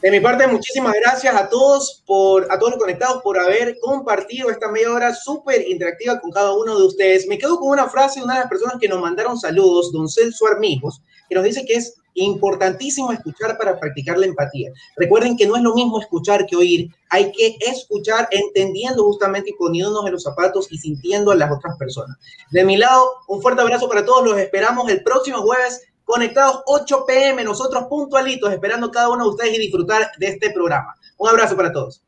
De 0.03 0.11
mi 0.11 0.21
parte, 0.21 0.47
muchísimas 0.47 0.93
gracias 1.03 1.35
a 1.35 1.49
todos 1.49 2.03
por 2.07 2.47
a 2.53 2.59
todos 2.59 2.73
los 2.73 2.81
conectados 2.81 3.23
por 3.23 3.39
haber 3.39 3.79
compartido 3.81 4.51
esta 4.51 4.71
media 4.71 4.93
hora 4.93 5.15
súper 5.15 5.67
interactiva 5.67 6.21
con 6.21 6.31
cada 6.31 6.53
uno 6.53 6.79
de 6.79 6.87
ustedes. 6.87 7.27
Me 7.27 7.39
quedo 7.39 7.59
con 7.59 7.71
una 7.71 7.89
frase 7.89 8.21
de 8.21 8.25
una 8.25 8.35
de 8.35 8.41
las 8.41 8.49
personas 8.49 8.77
que 8.79 8.89
nos 8.89 9.01
mandaron 9.01 9.39
saludos, 9.39 9.91
don 9.91 10.07
Celso 10.07 10.47
Armijos, 10.47 11.03
que 11.29 11.35
nos 11.35 11.45
dice 11.45 11.65
que 11.65 11.75
es 11.75 11.95
importantísimo 12.17 13.13
escuchar 13.13 13.57
para 13.57 13.79
practicar 13.79 14.19
la 14.19 14.27
empatía. 14.27 14.73
Recuerden 14.97 15.37
que 15.37 15.47
no 15.47 15.57
es 15.57 15.63
lo 15.63 15.75
mismo 15.75 16.01
escuchar 16.01 16.47
que 16.47 16.57
oír. 16.57 16.91
Hay 17.11 17.31
que 17.33 17.57
escuchar 17.61 18.29
entendiendo 18.31 19.05
justamente 19.05 19.51
y 19.51 19.55
poniéndonos 19.55 20.07
en 20.07 20.13
los 20.13 20.23
zapatos 20.23 20.67
y 20.71 20.79
sintiendo 20.79 21.31
a 21.31 21.35
las 21.35 21.51
otras 21.51 21.77
personas. 21.77 22.17
De 22.51 22.65
mi 22.65 22.77
lado, 22.77 23.07
un 23.29 23.41
fuerte 23.41 23.63
abrazo 23.63 23.89
para 23.89 24.05
todos. 24.05 24.25
Los 24.25 24.39
esperamos 24.39 24.89
el 24.91 25.03
próximo 25.03 25.43
jueves 25.43 25.83
conectados 26.05 26.63
8 26.67 27.05
pm, 27.07 27.45
nosotros 27.45 27.85
puntualitos, 27.89 28.53
esperando 28.53 28.91
cada 28.91 29.11
uno 29.11 29.25
de 29.25 29.31
ustedes 29.31 29.55
y 29.55 29.59
disfrutar 29.59 30.11
de 30.19 30.29
este 30.29 30.51
programa. 30.51 30.95
Un 31.19 31.29
abrazo 31.29 31.57
para 31.57 31.73
todos. 31.73 32.03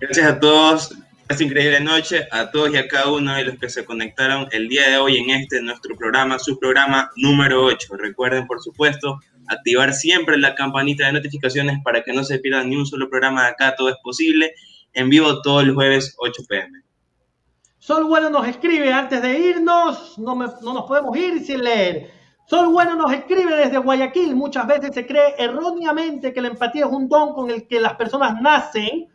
Gracias 0.00 0.26
a 0.26 0.38
todos 0.38 0.94
esta 1.28 1.44
increíble 1.44 1.80
noche 1.80 2.26
a 2.30 2.50
todos 2.50 2.72
y 2.72 2.78
a 2.78 2.88
cada 2.88 3.12
uno 3.12 3.34
de 3.34 3.44
los 3.44 3.58
que 3.58 3.68
se 3.68 3.84
conectaron 3.84 4.48
el 4.50 4.66
día 4.66 4.88
de 4.88 4.96
hoy 4.96 5.18
en 5.18 5.28
este 5.28 5.60
nuestro 5.60 5.94
programa, 5.94 6.38
su 6.38 6.58
programa 6.58 7.10
número 7.16 7.64
8. 7.64 7.96
Recuerden, 7.98 8.46
por 8.46 8.62
supuesto, 8.62 9.20
activar 9.46 9.92
siempre 9.92 10.38
la 10.38 10.54
campanita 10.54 11.06
de 11.06 11.12
notificaciones 11.12 11.80
para 11.84 12.02
que 12.02 12.14
no 12.14 12.24
se 12.24 12.38
pierdan 12.38 12.70
ni 12.70 12.76
un 12.76 12.86
solo 12.86 13.10
programa 13.10 13.42
de 13.42 13.48
acá, 13.48 13.74
todo 13.76 13.90
es 13.90 13.96
posible, 14.02 14.54
en 14.94 15.10
vivo 15.10 15.42
todos 15.42 15.64
los 15.64 15.74
jueves 15.74 16.14
8 16.18 16.42
pm. 16.48 16.82
Sol 17.76 18.04
Bueno 18.04 18.30
nos 18.30 18.48
escribe 18.48 18.90
antes 18.90 19.20
de 19.20 19.38
irnos, 19.38 20.18
no, 20.18 20.34
no 20.34 20.72
nos 20.72 20.84
podemos 20.84 21.14
ir 21.14 21.44
sin 21.44 21.62
leer. 21.62 22.10
Sol 22.46 22.68
Bueno 22.68 22.96
nos 22.96 23.12
escribe 23.12 23.54
desde 23.54 23.76
Guayaquil, 23.76 24.34
muchas 24.34 24.66
veces 24.66 24.94
se 24.94 25.06
cree 25.06 25.34
erróneamente 25.36 26.32
que 26.32 26.40
la 26.40 26.48
empatía 26.48 26.86
es 26.86 26.90
un 26.90 27.06
don 27.06 27.34
con 27.34 27.50
el 27.50 27.68
que 27.68 27.80
las 27.80 27.96
personas 27.96 28.40
nacen 28.40 29.08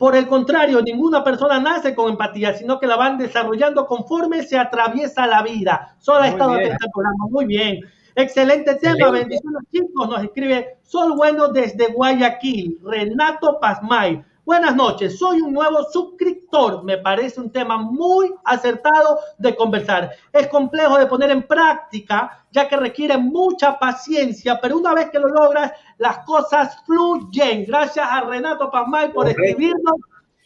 por 0.00 0.16
el 0.16 0.26
contrario, 0.28 0.80
ninguna 0.80 1.22
persona 1.22 1.60
nace 1.60 1.94
con 1.94 2.08
empatía, 2.08 2.54
sino 2.54 2.80
que 2.80 2.86
la 2.86 2.96
van 2.96 3.18
desarrollando 3.18 3.84
conforme 3.84 4.42
se 4.42 4.56
atraviesa 4.56 5.26
la 5.26 5.42
vida. 5.42 5.94
Solo 5.98 6.22
ha 6.22 6.28
estado 6.28 6.52
atento 6.52 6.86
al 6.86 6.90
programa. 6.90 7.26
Muy 7.28 7.44
bien. 7.44 7.80
Excelente 8.14 8.76
tema. 8.76 9.10
Bendiciones, 9.10 9.62
chicos. 9.70 10.08
Nos 10.08 10.24
escribe 10.24 10.78
Sol 10.80 11.12
Bueno 11.18 11.48
desde 11.48 11.88
Guayaquil. 11.88 12.78
Renato 12.82 13.58
Pazmay. 13.60 14.24
Buenas 14.50 14.74
noches, 14.74 15.16
soy 15.16 15.42
un 15.42 15.52
nuevo 15.52 15.84
suscriptor. 15.92 16.82
Me 16.82 16.98
parece 16.98 17.40
un 17.40 17.52
tema 17.52 17.76
muy 17.76 18.32
acertado 18.44 19.20
de 19.38 19.54
conversar. 19.54 20.10
Es 20.32 20.48
complejo 20.48 20.98
de 20.98 21.06
poner 21.06 21.30
en 21.30 21.44
práctica, 21.44 22.46
ya 22.50 22.66
que 22.66 22.76
requiere 22.76 23.16
mucha 23.16 23.78
paciencia, 23.78 24.58
pero 24.60 24.78
una 24.78 24.92
vez 24.92 25.10
que 25.10 25.20
lo 25.20 25.28
logras, 25.28 25.72
las 26.00 26.20
cosas 26.20 26.78
fluyen. 26.86 27.66
Gracias 27.66 28.06
a 28.10 28.22
Renato 28.22 28.70
Pazmay 28.70 29.12
por 29.12 29.28
escribirnos. 29.28 29.96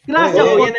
Gracias 0.05 0.45
por 0.45 0.69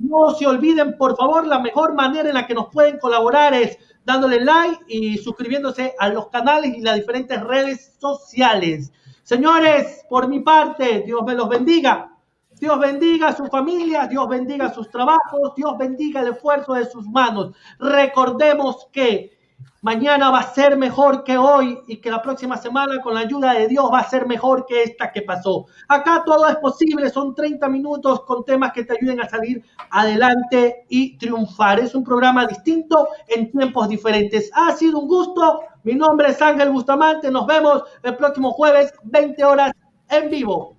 No 0.00 0.32
se 0.32 0.46
olviden, 0.48 0.98
por 0.98 1.16
favor, 1.16 1.46
la 1.46 1.60
mejor 1.60 1.94
manera 1.94 2.28
en 2.28 2.34
la 2.34 2.46
que 2.46 2.54
nos 2.54 2.70
pueden 2.70 2.98
colaborar 2.98 3.54
es 3.54 3.78
dándole 4.04 4.40
like 4.44 4.82
y 4.88 5.16
suscribiéndose 5.16 5.94
a 6.00 6.08
los 6.08 6.28
canales 6.28 6.76
y 6.76 6.80
las 6.80 6.96
diferentes 6.96 7.40
redes 7.40 7.94
sociales. 8.00 8.92
Señores, 9.22 10.04
por 10.10 10.26
mi 10.26 10.40
parte, 10.40 11.04
Dios 11.06 11.22
me 11.24 11.34
los 11.34 11.48
bendiga. 11.48 12.18
Dios 12.58 12.80
bendiga 12.80 13.28
a 13.28 13.36
su 13.36 13.46
familia, 13.46 14.08
Dios 14.08 14.28
bendiga 14.28 14.74
sus 14.74 14.90
trabajos, 14.90 15.54
Dios 15.56 15.78
bendiga 15.78 16.20
el 16.20 16.32
esfuerzo 16.32 16.74
de 16.74 16.84
sus 16.84 17.06
manos. 17.06 17.54
Recordemos 17.78 18.88
que 18.90 19.38
mañana 19.82 20.30
va 20.30 20.40
a 20.40 20.54
ser 20.54 20.76
mejor 20.76 21.24
que 21.24 21.36
hoy 21.36 21.78
y 21.86 21.96
que 21.98 22.10
la 22.10 22.22
próxima 22.22 22.56
semana 22.56 23.00
con 23.02 23.14
la 23.14 23.20
ayuda 23.20 23.54
de 23.54 23.68
Dios 23.68 23.90
va 23.92 24.00
a 24.00 24.08
ser 24.08 24.26
mejor 24.26 24.64
que 24.66 24.82
esta 24.82 25.12
que 25.12 25.22
pasó. 25.22 25.66
Acá 25.88 26.22
todo 26.24 26.48
es 26.48 26.56
posible, 26.56 27.10
son 27.10 27.34
30 27.34 27.68
minutos 27.68 28.22
con 28.22 28.44
temas 28.44 28.72
que 28.72 28.84
te 28.84 28.94
ayuden 28.94 29.20
a 29.20 29.28
salir 29.28 29.64
adelante 29.90 30.84
y 30.88 31.18
triunfar. 31.18 31.80
Es 31.80 31.94
un 31.94 32.04
programa 32.04 32.46
distinto 32.46 33.08
en 33.28 33.50
tiempos 33.50 33.88
diferentes. 33.88 34.50
Ha 34.54 34.72
sido 34.72 35.00
un 35.00 35.08
gusto. 35.08 35.62
Mi 35.82 35.94
nombre 35.94 36.30
es 36.30 36.40
Ángel 36.40 36.70
Bustamante. 36.70 37.30
Nos 37.30 37.46
vemos 37.46 37.82
el 38.02 38.16
próximo 38.16 38.52
jueves, 38.52 38.92
20 39.02 39.44
horas 39.44 39.72
en 40.08 40.30
vivo. 40.30 40.76